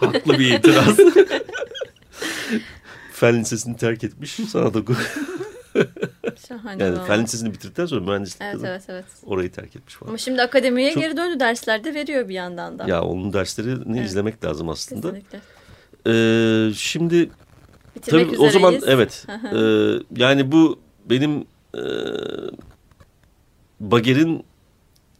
Haklı 0.00 0.38
bir 0.38 0.54
itiraz. 0.54 0.96
Fen 3.12 3.40
lisesini 3.40 3.76
terk 3.76 4.04
etmiş 4.04 4.30
sanat 4.30 4.76
okulu. 4.76 4.96
Şahane 6.64 6.82
yani 6.82 7.06
fen 7.06 7.22
lisesini 7.22 7.52
bitirdikten 7.52 7.86
sonra 7.86 8.00
mühendislik 8.00 8.42
evet, 8.42 8.60
evet, 8.64 8.82
evet. 8.88 9.04
orayı 9.26 9.52
terk 9.52 9.76
etmiş 9.76 9.94
falan. 9.94 10.08
Ama 10.08 10.18
şimdi 10.18 10.42
akademiye 10.42 10.92
Çok... 10.92 11.02
geri 11.02 11.16
döndü 11.16 11.40
derslerde 11.40 11.94
veriyor 11.94 12.28
bir 12.28 12.34
yandan 12.34 12.78
da. 12.78 12.86
Ya 12.86 13.02
onun 13.02 13.32
derslerini 13.32 13.98
evet. 13.98 14.08
izlemek 14.08 14.44
lazım 14.44 14.68
aslında. 14.68 15.12
Kesinlikle. 15.12 15.40
Ee, 16.06 16.72
şimdi 16.74 17.30
Bitirmek 17.96 18.26
tabii 18.26 18.38
o 18.38 18.50
zaman 18.50 18.74
evet 18.86 19.26
e, 19.54 19.58
yani 20.16 20.52
bu 20.52 20.78
benim 21.10 21.44
e, 21.74 21.82
Bager'in 23.80 24.44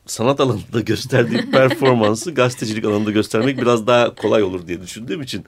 sanat 0.07 0.41
alanında 0.41 0.81
gösterdiği 0.87 1.51
performansı 1.51 2.35
gazetecilik 2.35 2.85
alanında 2.85 3.11
göstermek 3.11 3.59
biraz 3.59 3.87
daha 3.87 4.15
kolay 4.15 4.43
olur 4.43 4.67
diye 4.67 4.83
düşündüğüm 4.83 5.23
için 5.23 5.45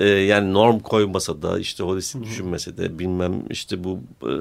e, 0.00 0.08
yani 0.08 0.52
norm 0.52 0.78
koymasa 0.78 1.42
da 1.42 1.58
işte 1.58 1.84
holistik 1.84 2.22
düşünmese 2.22 2.76
de 2.76 2.98
bilmem 2.98 3.42
işte 3.50 3.84
bu 3.84 4.00
e, 4.22 4.32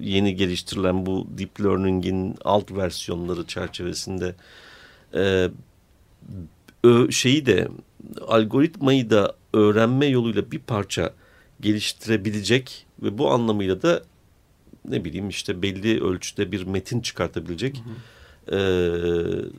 yeni 0.00 0.36
geliştirilen 0.36 1.06
bu 1.06 1.26
deep 1.38 1.60
learning'in 1.60 2.36
alt 2.44 2.72
versiyonları 2.72 3.46
çerçevesinde 3.46 4.34
e, 5.14 5.50
ö, 6.84 7.10
şeyi 7.10 7.46
de 7.46 7.68
algoritmayı 8.28 9.10
da 9.10 9.36
öğrenme 9.54 10.06
yoluyla 10.06 10.50
bir 10.50 10.58
parça 10.58 11.14
geliştirebilecek 11.60 12.86
ve 13.02 13.18
bu 13.18 13.30
anlamıyla 13.30 13.82
da 13.82 14.02
ne 14.88 15.04
bileyim 15.04 15.28
işte 15.28 15.62
belli 15.62 16.04
ölçüde 16.04 16.52
bir 16.52 16.66
metin 16.66 17.00
çıkartabilecek. 17.00 17.76
Hı 17.76 17.80
hı. 17.80 17.94
E, 18.48 18.58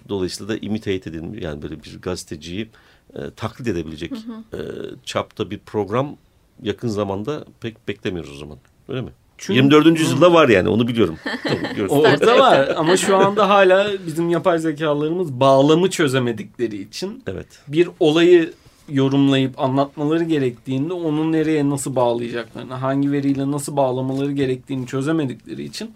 dolayısıyla 0.09 0.53
da 0.53 0.57
imitate 0.57 1.09
edilmiş 1.09 1.43
yani 1.43 1.61
böyle 1.61 1.83
bir 1.83 2.01
gazeteciyi 2.01 2.69
e, 3.15 3.19
taklit 3.35 3.67
edebilecek 3.67 4.11
hı 4.11 4.15
hı. 4.15 4.57
E, 4.57 4.61
çapta 5.05 5.51
bir 5.51 5.59
program 5.59 6.15
yakın 6.63 6.87
zamanda 6.87 7.45
pek 7.61 7.87
beklemiyoruz 7.87 8.31
o 8.31 8.37
zaman. 8.37 8.57
Öyle 8.89 9.01
mi? 9.01 9.11
Çünkü, 9.37 9.57
24. 9.57 9.99
yüzyılda 9.99 10.33
var 10.33 10.49
yani 10.49 10.69
onu 10.69 10.87
biliyorum. 10.87 11.17
Orada 11.89 12.39
var 12.39 12.73
ama 12.77 12.97
şu 12.97 13.17
anda 13.25 13.49
hala 13.49 13.91
bizim 14.07 14.29
yapay 14.29 14.59
zekalarımız 14.59 15.31
bağlamı 15.31 15.89
çözemedikleri 15.89 16.81
için 16.81 17.23
evet. 17.27 17.47
bir 17.67 17.89
olayı 17.99 18.53
yorumlayıp 18.89 19.59
anlatmaları 19.59 20.23
gerektiğinde 20.23 20.93
onu 20.93 21.31
nereye 21.31 21.69
nasıl 21.69 21.95
bağlayacaklarını, 21.95 22.73
hangi 22.73 23.11
veriyle 23.11 23.51
nasıl 23.51 23.77
bağlamaları 23.77 24.31
gerektiğini 24.31 24.87
çözemedikleri 24.87 25.63
için 25.63 25.93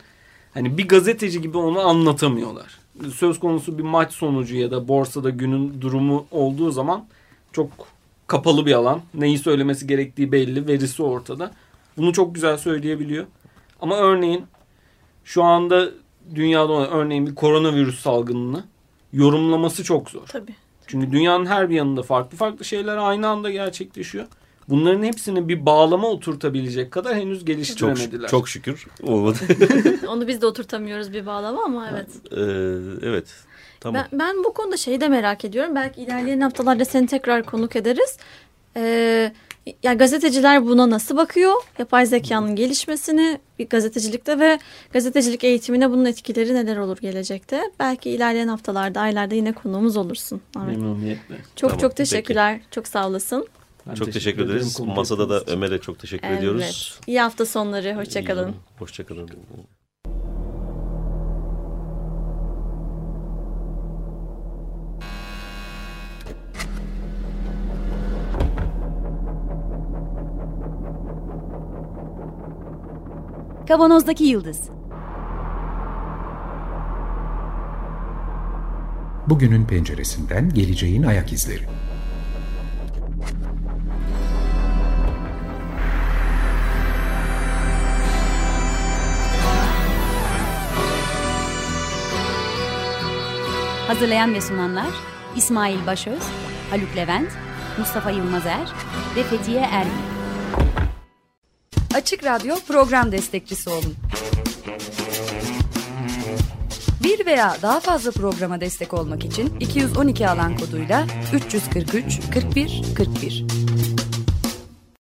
hani 0.53 0.77
bir 0.77 0.87
gazeteci 0.87 1.41
gibi 1.41 1.57
onu 1.57 1.79
anlatamıyorlar 1.79 2.77
söz 3.15 3.39
konusu 3.39 3.77
bir 3.77 3.83
maç 3.83 4.13
sonucu 4.13 4.55
ya 4.55 4.71
da 4.71 4.87
borsada 4.87 5.29
günün 5.29 5.81
durumu 5.81 6.25
olduğu 6.31 6.71
zaman 6.71 7.05
çok 7.51 7.69
kapalı 8.27 8.65
bir 8.65 8.73
alan. 8.73 9.01
Neyi 9.13 9.37
söylemesi 9.37 9.87
gerektiği 9.87 10.31
belli, 10.31 10.67
verisi 10.67 11.03
ortada. 11.03 11.51
Bunu 11.97 12.13
çok 12.13 12.35
güzel 12.35 12.57
söyleyebiliyor. 12.57 13.25
Ama 13.81 13.97
örneğin 13.97 14.45
şu 15.23 15.43
anda 15.43 15.89
dünyada 16.35 16.71
olan 16.71 16.89
örneğin 16.89 17.27
bir 17.27 17.35
koronavirüs 17.35 17.99
salgınını 17.99 18.63
yorumlaması 19.13 19.83
çok 19.83 20.09
zor. 20.09 20.27
Tabii. 20.27 20.55
Çünkü 20.87 21.11
dünyanın 21.11 21.45
her 21.45 21.69
bir 21.69 21.75
yanında 21.75 22.03
farklı 22.03 22.37
farklı 22.37 22.65
şeyler 22.65 22.97
aynı 22.97 23.27
anda 23.27 23.51
gerçekleşiyor. 23.51 24.25
Bunların 24.69 25.03
hepsini 25.03 25.47
bir 25.47 25.65
bağlama 25.65 26.07
oturtabilecek 26.07 26.91
kadar 26.91 27.15
henüz 27.15 27.45
geliştiremediler. 27.45 28.21
Çok, 28.21 28.29
çok 28.29 28.49
şükür 28.49 28.87
olmadı. 29.03 29.37
Onu 30.07 30.27
biz 30.27 30.41
de 30.41 30.45
oturtamıyoruz 30.45 31.13
bir 31.13 31.25
bağlama 31.25 31.63
ama 31.63 31.89
evet. 31.91 32.07
Ee, 32.31 33.07
evet. 33.07 33.27
Tamam. 33.79 34.05
Ben, 34.11 34.19
ben 34.19 34.43
bu 34.43 34.53
konuda 34.53 34.77
şeyi 34.77 35.01
de 35.01 35.07
merak 35.07 35.45
ediyorum. 35.45 35.75
Belki 35.75 36.01
ilerleyen 36.01 36.39
haftalarda 36.39 36.85
seni 36.85 37.07
tekrar 37.07 37.43
konuk 37.43 37.75
ederiz. 37.75 38.17
Ee, 38.75 39.31
yani 39.83 39.97
gazeteciler 39.97 40.65
buna 40.65 40.89
nasıl 40.89 41.17
bakıyor? 41.17 41.53
Yapay 41.79 42.05
zekanın 42.05 42.55
gelişmesini 42.55 43.39
gazetecilikte 43.69 44.39
ve 44.39 44.59
gazetecilik 44.93 45.43
eğitimine 45.43 45.91
bunun 45.91 46.05
etkileri 46.05 46.55
neler 46.55 46.77
olur 46.77 46.97
gelecekte? 46.97 47.61
Belki 47.79 48.09
ilerleyen 48.09 48.47
haftalarda, 48.47 49.01
aylarda 49.01 49.35
yine 49.35 49.51
konuğumuz 49.51 49.97
olursun. 49.97 50.41
Memnuniyetle. 50.55 51.35
Çok 51.55 51.69
tamam, 51.69 51.81
çok 51.81 51.95
teşekkürler. 51.95 52.57
Peki. 52.57 52.71
Çok 52.71 52.87
sağ 52.87 53.07
olasın. 53.07 53.47
Ben 53.89 53.95
çok 53.95 54.05
teşekkür, 54.05 54.37
teşekkür 54.41 54.45
ederiz. 54.45 54.79
Masada 54.79 55.29
da 55.29 55.43
Ömer'e 55.47 55.79
çok 55.79 55.99
teşekkür 55.99 56.27
evet. 56.27 56.39
ediyoruz. 56.39 56.99
İyi 57.07 57.21
hafta 57.21 57.45
sonları. 57.45 57.95
Hoşçakalın. 57.95 58.55
Hoşçakalın. 58.79 59.29
Kavanozdaki 73.67 74.23
Yıldız 74.23 74.69
Bugünün 79.27 79.65
penceresinden 79.65 80.49
geleceğin 80.49 81.03
ayak 81.03 81.33
izleri. 81.33 81.63
Hazırlayan 93.87 94.33
ve 94.33 94.41
sunanlar 94.41 94.87
İsmail 95.35 95.85
Başöz, 95.85 96.23
Haluk 96.69 96.95
Levent, 96.95 97.29
Mustafa 97.79 98.11
Yılmazer 98.11 98.69
ve 99.15 99.23
Fethiye 99.23 99.61
Erbil. 99.61 99.91
Açık 101.95 102.23
Radyo 102.23 102.55
program 102.67 103.11
destekçisi 103.11 103.69
olun. 103.69 103.95
Bir 107.03 107.25
veya 107.25 107.57
daha 107.61 107.79
fazla 107.79 108.11
programa 108.11 108.61
destek 108.61 108.93
olmak 108.93 109.25
için 109.25 109.59
212 109.59 110.29
alan 110.29 110.57
koduyla 110.57 111.05
343 111.33 112.19
41 112.33 112.81
41. 112.97 113.45